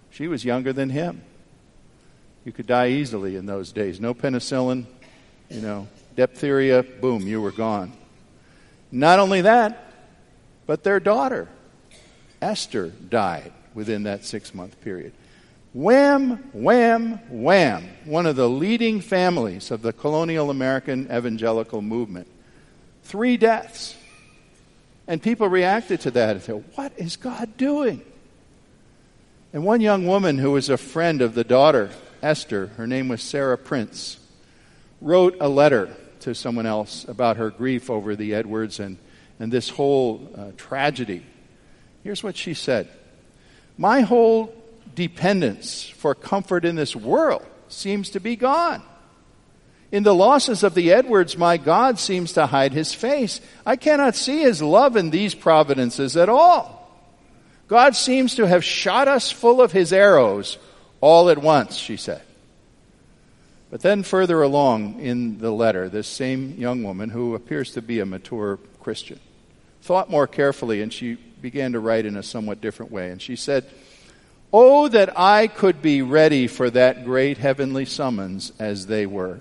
She 0.10 0.28
was 0.28 0.44
younger 0.44 0.74
than 0.74 0.90
him. 0.90 1.22
You 2.48 2.54
could 2.54 2.66
die 2.66 2.92
easily 2.92 3.36
in 3.36 3.46
those 3.46 3.74
days. 3.74 4.00
No 4.00 4.14
penicillin, 4.14 4.86
you 5.50 5.60
know, 5.60 5.90
diphtheria, 6.16 6.82
boom, 6.82 7.28
you 7.28 7.42
were 7.42 7.52
gone. 7.52 7.92
Not 8.90 9.20
only 9.20 9.42
that, 9.42 9.92
but 10.66 10.82
their 10.82 11.02
daughter, 11.02 11.50
Esther, 12.42 12.88
died 12.88 13.52
within 13.74 14.04
that 14.04 14.24
six 14.24 14.56
month 14.56 14.80
period. 14.80 15.12
Wham, 15.74 16.38
wham, 16.54 17.20
wham. 17.28 17.90
One 18.06 18.26
of 18.26 18.38
the 18.38 18.48
leading 18.48 19.02
families 19.02 19.70
of 19.70 19.82
the 19.82 19.92
colonial 19.92 20.50
American 20.50 21.12
evangelical 21.12 21.82
movement. 21.82 22.30
Three 23.04 23.36
deaths. 23.36 23.94
And 25.06 25.22
people 25.22 25.50
reacted 25.50 26.00
to 26.00 26.12
that 26.12 26.38
and 26.38 26.42
said, 26.42 26.64
What 26.76 26.94
is 26.96 27.18
God 27.18 27.58
doing? 27.58 28.06
And 29.52 29.66
one 29.66 29.82
young 29.82 30.08
woman 30.08 30.38
who 30.38 30.52
was 30.52 30.70
a 30.70 30.78
friend 30.78 31.22
of 31.22 31.34
the 31.36 31.44
daughter 31.44 31.90
Esther, 32.22 32.68
her 32.78 32.88
name 32.88 33.08
was 33.08 33.22
Sarah 33.22 33.58
Prince, 33.58 34.18
wrote 35.02 35.38
a 35.40 35.50
letter 35.50 35.96
to 36.22 36.34
someone 36.34 36.66
else 36.66 37.06
about 37.06 37.38
her 37.38 37.50
grief 37.50 37.90
over 37.90 38.16
the 38.16 38.34
Edwards 38.34 38.80
and, 38.80 38.98
and 39.40 39.52
this 39.52 39.70
whole 39.70 40.30
uh, 40.36 40.52
tragedy. 40.58 41.24
Here's 42.04 42.24
what 42.24 42.36
she 42.36 42.54
said 42.54 42.88
My 43.78 44.02
whole 44.02 44.54
dependence 44.96 45.88
for 45.88 46.16
comfort 46.16 46.66
in 46.66 46.76
this 46.76 46.96
world 46.96 47.46
seems 47.68 48.12
to 48.12 48.20
be 48.20 48.36
gone. 48.36 48.82
In 49.92 50.04
the 50.04 50.16
losses 50.16 50.64
of 50.64 50.74
the 50.74 50.92
Edwards, 50.92 51.38
my 51.38 51.58
God 51.58 51.98
seems 51.98 52.34
to 52.34 52.46
hide 52.46 52.74
his 52.74 52.94
face. 52.94 53.40
I 53.66 53.78
cannot 53.78 54.16
see 54.16 54.42
his 54.42 54.62
love 54.62 54.98
in 54.98 55.12
these 55.12 55.34
providences 55.34 56.18
at 56.18 56.28
all. 56.28 56.78
God 57.68 57.96
seems 57.96 58.36
to 58.36 58.48
have 58.48 58.64
shot 58.64 59.08
us 59.08 59.32
full 59.32 59.62
of 59.62 59.72
his 59.72 59.94
arrows 59.94 60.58
all 61.02 61.30
at 61.30 61.38
once, 61.38 61.76
she 61.76 61.98
said. 61.98 62.22
But 63.70 63.82
then, 63.82 64.04
further 64.04 64.42
along 64.42 65.00
in 65.02 65.40
the 65.40 65.52
letter, 65.52 65.90
this 65.90 66.08
same 66.08 66.56
young 66.58 66.84
woman, 66.84 67.10
who 67.10 67.36
appears 67.36 67.74
to 67.74 67.82
be 67.82 68.00
a 68.00 68.06
mature 68.06 68.60
Christian, 68.80 69.20
thought 69.82 70.10
more 70.10 70.28
carefully 70.28 70.82
and 70.82 70.92
she 70.92 71.16
began 71.42 71.74
to 71.74 71.80
write 71.80 72.06
in 72.06 72.18
a 72.18 72.24
somewhat 72.24 72.62
different 72.62 72.92
way. 72.92 73.10
And 73.10 73.22
she 73.22 73.36
said, 73.36 73.66
Oh, 74.54 74.88
that 74.88 75.20
I 75.20 75.48
could 75.48 75.82
be 75.82 76.02
ready 76.02 76.48
for 76.48 76.70
that 76.70 77.04
great 77.04 77.38
heavenly 77.38 77.86
summons 77.86 78.54
as 78.60 78.88
they 78.88 79.06
were. 79.06 79.40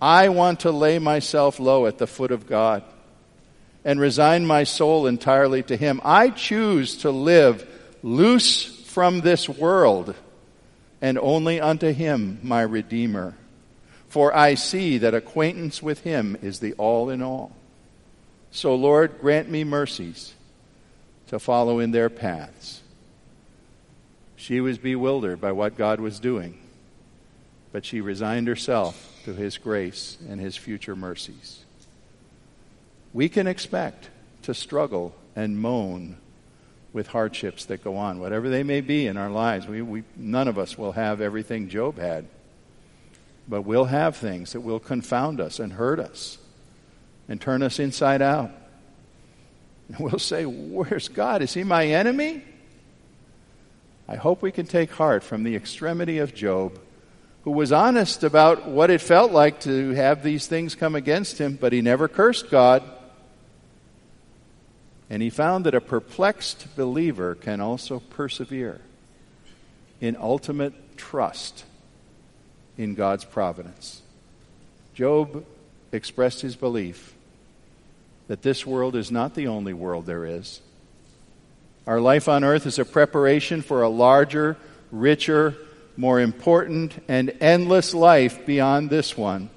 I 0.00 0.28
want 0.28 0.60
to 0.60 0.70
lay 0.70 0.98
myself 0.98 1.58
low 1.58 1.86
at 1.86 1.98
the 1.98 2.06
foot 2.06 2.32
of 2.32 2.46
God 2.46 2.82
and 3.84 3.98
resign 3.98 4.46
my 4.46 4.64
soul 4.64 5.06
entirely 5.06 5.62
to 5.64 5.76
Him. 5.76 6.00
I 6.04 6.30
choose 6.30 6.98
to 6.98 7.10
live 7.10 7.66
loose 8.02 8.81
from 8.92 9.22
this 9.22 9.48
world 9.48 10.14
and 11.00 11.18
only 11.18 11.58
unto 11.58 11.92
Him, 11.92 12.38
my 12.42 12.60
Redeemer. 12.60 13.34
For 14.08 14.36
I 14.36 14.54
see 14.54 14.98
that 14.98 15.14
acquaintance 15.14 15.82
with 15.82 16.00
Him 16.00 16.36
is 16.42 16.60
the 16.60 16.74
all 16.74 17.08
in 17.08 17.22
all. 17.22 17.56
So, 18.50 18.74
Lord, 18.74 19.18
grant 19.18 19.48
me 19.48 19.64
mercies 19.64 20.34
to 21.28 21.38
follow 21.38 21.78
in 21.78 21.90
their 21.90 22.10
paths. 22.10 22.82
She 24.36 24.60
was 24.60 24.76
bewildered 24.76 25.40
by 25.40 25.52
what 25.52 25.78
God 25.78 25.98
was 25.98 26.20
doing, 26.20 26.58
but 27.72 27.86
she 27.86 28.02
resigned 28.02 28.46
herself 28.46 29.10
to 29.24 29.32
His 29.32 29.56
grace 29.56 30.18
and 30.28 30.38
His 30.38 30.58
future 30.58 30.94
mercies. 30.94 31.64
We 33.14 33.30
can 33.30 33.46
expect 33.46 34.10
to 34.42 34.52
struggle 34.52 35.14
and 35.34 35.58
moan 35.58 36.18
with 36.92 37.08
hardships 37.08 37.64
that 37.66 37.82
go 37.82 37.96
on, 37.96 38.20
whatever 38.20 38.48
they 38.48 38.62
may 38.62 38.80
be 38.80 39.06
in 39.06 39.16
our 39.16 39.30
lives. 39.30 39.66
We, 39.66 39.82
we, 39.82 40.04
none 40.16 40.48
of 40.48 40.58
us 40.58 40.76
will 40.76 40.92
have 40.92 41.20
everything 41.20 41.68
Job 41.68 41.98
had, 41.98 42.26
but 43.48 43.62
we'll 43.62 43.86
have 43.86 44.16
things 44.16 44.52
that 44.52 44.60
will 44.60 44.80
confound 44.80 45.40
us 45.40 45.58
and 45.58 45.72
hurt 45.72 45.98
us 45.98 46.38
and 47.28 47.40
turn 47.40 47.62
us 47.62 47.78
inside 47.78 48.22
out. 48.22 48.50
And 49.88 49.98
we'll 49.98 50.18
say, 50.18 50.44
Where's 50.44 51.08
God? 51.08 51.42
Is 51.42 51.54
he 51.54 51.64
my 51.64 51.86
enemy? 51.86 52.42
I 54.08 54.16
hope 54.16 54.42
we 54.42 54.52
can 54.52 54.66
take 54.66 54.90
heart 54.90 55.22
from 55.22 55.42
the 55.42 55.56
extremity 55.56 56.18
of 56.18 56.34
Job, 56.34 56.78
who 57.44 57.50
was 57.50 57.72
honest 57.72 58.24
about 58.24 58.68
what 58.68 58.90
it 58.90 59.00
felt 59.00 59.32
like 59.32 59.60
to 59.60 59.90
have 59.90 60.22
these 60.22 60.46
things 60.46 60.74
come 60.74 60.94
against 60.94 61.38
him, 61.38 61.56
but 61.60 61.72
he 61.72 61.80
never 61.80 62.08
cursed 62.08 62.50
God. 62.50 62.82
And 65.12 65.20
he 65.20 65.28
found 65.28 65.66
that 65.66 65.74
a 65.74 65.80
perplexed 65.82 66.74
believer 66.74 67.34
can 67.34 67.60
also 67.60 67.98
persevere 68.00 68.80
in 70.00 70.16
ultimate 70.16 70.96
trust 70.96 71.66
in 72.78 72.94
God's 72.94 73.26
providence. 73.26 74.00
Job 74.94 75.44
expressed 75.92 76.40
his 76.40 76.56
belief 76.56 77.12
that 78.28 78.40
this 78.40 78.66
world 78.66 78.96
is 78.96 79.10
not 79.10 79.34
the 79.34 79.48
only 79.48 79.74
world 79.74 80.06
there 80.06 80.24
is. 80.24 80.62
Our 81.86 82.00
life 82.00 82.26
on 82.26 82.42
earth 82.42 82.64
is 82.64 82.78
a 82.78 82.84
preparation 82.86 83.60
for 83.60 83.82
a 83.82 83.90
larger, 83.90 84.56
richer, 84.90 85.54
more 85.94 86.20
important, 86.20 87.04
and 87.06 87.36
endless 87.38 87.92
life 87.92 88.46
beyond 88.46 88.88
this 88.88 89.14
one. 89.14 89.50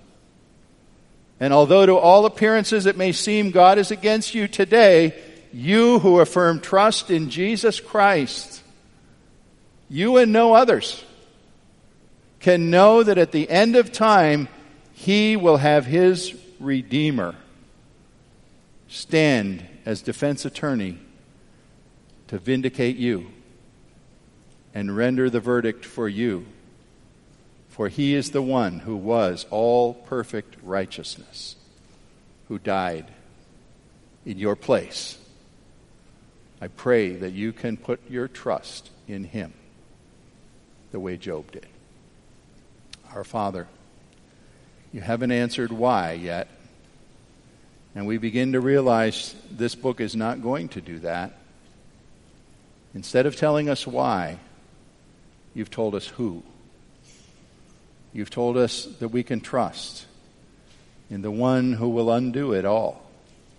And 1.39 1.53
although 1.53 1.85
to 1.85 1.95
all 1.95 2.25
appearances 2.25 2.85
it 2.85 2.97
may 2.97 3.13
seem 3.13 3.51
God 3.51 3.77
is 3.77 3.89
against 3.89 4.35
you 4.35 4.49
today, 4.49 5.13
you 5.55 5.99
who 5.99 6.19
affirm 6.19 6.59
trust 6.59 7.09
in 7.09 7.29
Jesus 7.29 7.79
Christ, 7.79 8.61
you 9.89 10.17
and 10.17 10.33
no 10.33 10.53
others, 10.53 11.01
can 12.41 12.69
know 12.69 13.01
that 13.01 13.17
at 13.17 13.31
the 13.31 13.49
end 13.49 13.77
of 13.77 13.93
time, 13.93 14.49
He 14.91 15.37
will 15.37 15.55
have 15.55 15.85
His 15.85 16.35
Redeemer 16.59 17.35
stand 18.89 19.65
as 19.85 20.01
defense 20.01 20.43
attorney 20.43 20.99
to 22.27 22.37
vindicate 22.37 22.97
you 22.97 23.27
and 24.73 24.97
render 24.97 25.29
the 25.29 25.39
verdict 25.39 25.85
for 25.85 26.09
you. 26.09 26.45
For 27.69 27.87
he 27.87 28.13
is 28.13 28.31
the 28.31 28.41
one 28.41 28.79
who 28.79 28.97
was 28.97 29.45
all 29.51 29.93
perfect 29.93 30.57
righteousness, 30.63 31.55
who 32.49 32.59
died 32.59 33.05
in 34.25 34.37
your 34.37 34.57
place. 34.57 35.17
I 36.61 36.67
pray 36.67 37.15
that 37.15 37.33
you 37.33 37.51
can 37.51 37.77
put 37.77 38.09
your 38.09 38.27
trust 38.27 38.89
in 39.07 39.23
him 39.23 39.53
the 40.91 40.99
way 40.99 41.17
Job 41.17 41.51
did. 41.51 41.65
Our 43.13 43.23
Father, 43.23 43.67
you 44.93 45.01
haven't 45.01 45.31
answered 45.31 45.71
why 45.71 46.13
yet. 46.13 46.47
And 47.93 48.07
we 48.07 48.17
begin 48.17 48.53
to 48.53 48.59
realize 48.59 49.35
this 49.49 49.75
book 49.75 50.01
is 50.01 50.15
not 50.15 50.41
going 50.41 50.69
to 50.69 50.81
do 50.81 50.99
that. 50.99 51.33
Instead 52.93 53.25
of 53.25 53.35
telling 53.35 53.69
us 53.69 53.85
why, 53.85 54.39
you've 55.53 55.71
told 55.71 55.95
us 55.95 56.07
who. 56.07 56.43
You've 58.13 58.29
told 58.29 58.57
us 58.57 58.85
that 58.99 59.09
we 59.09 59.23
can 59.23 59.41
trust 59.41 60.05
in 61.09 61.21
the 61.21 61.31
one 61.31 61.73
who 61.73 61.89
will 61.89 62.11
undo 62.11 62.53
it 62.53 62.65
all. 62.65 63.01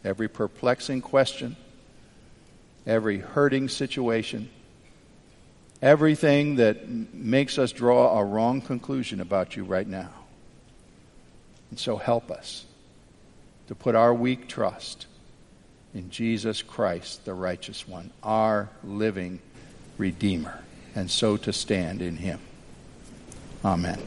Every 0.04 0.28
perplexing 0.28 1.02
question, 1.02 1.56
every 2.86 3.18
hurting 3.18 3.68
situation, 3.68 4.48
everything 5.82 6.56
that 6.56 6.88
makes 6.88 7.58
us 7.58 7.72
draw 7.72 8.18
a 8.18 8.24
wrong 8.24 8.60
conclusion 8.60 9.20
about 9.20 9.56
you 9.56 9.64
right 9.64 9.86
now. 9.86 10.10
And 11.70 11.78
so 11.78 11.96
help 11.96 12.30
us 12.30 12.64
to 13.68 13.74
put 13.74 13.94
our 13.94 14.14
weak 14.14 14.48
trust 14.48 15.06
in 15.94 16.10
Jesus 16.10 16.62
Christ, 16.62 17.24
the 17.24 17.34
righteous 17.34 17.88
one, 17.88 18.10
our 18.22 18.68
living 18.84 19.40
Redeemer, 19.98 20.62
and 20.94 21.10
so 21.10 21.36
to 21.38 21.52
stand 21.52 22.02
in 22.02 22.16
him. 22.16 22.38
Amen. 23.64 24.00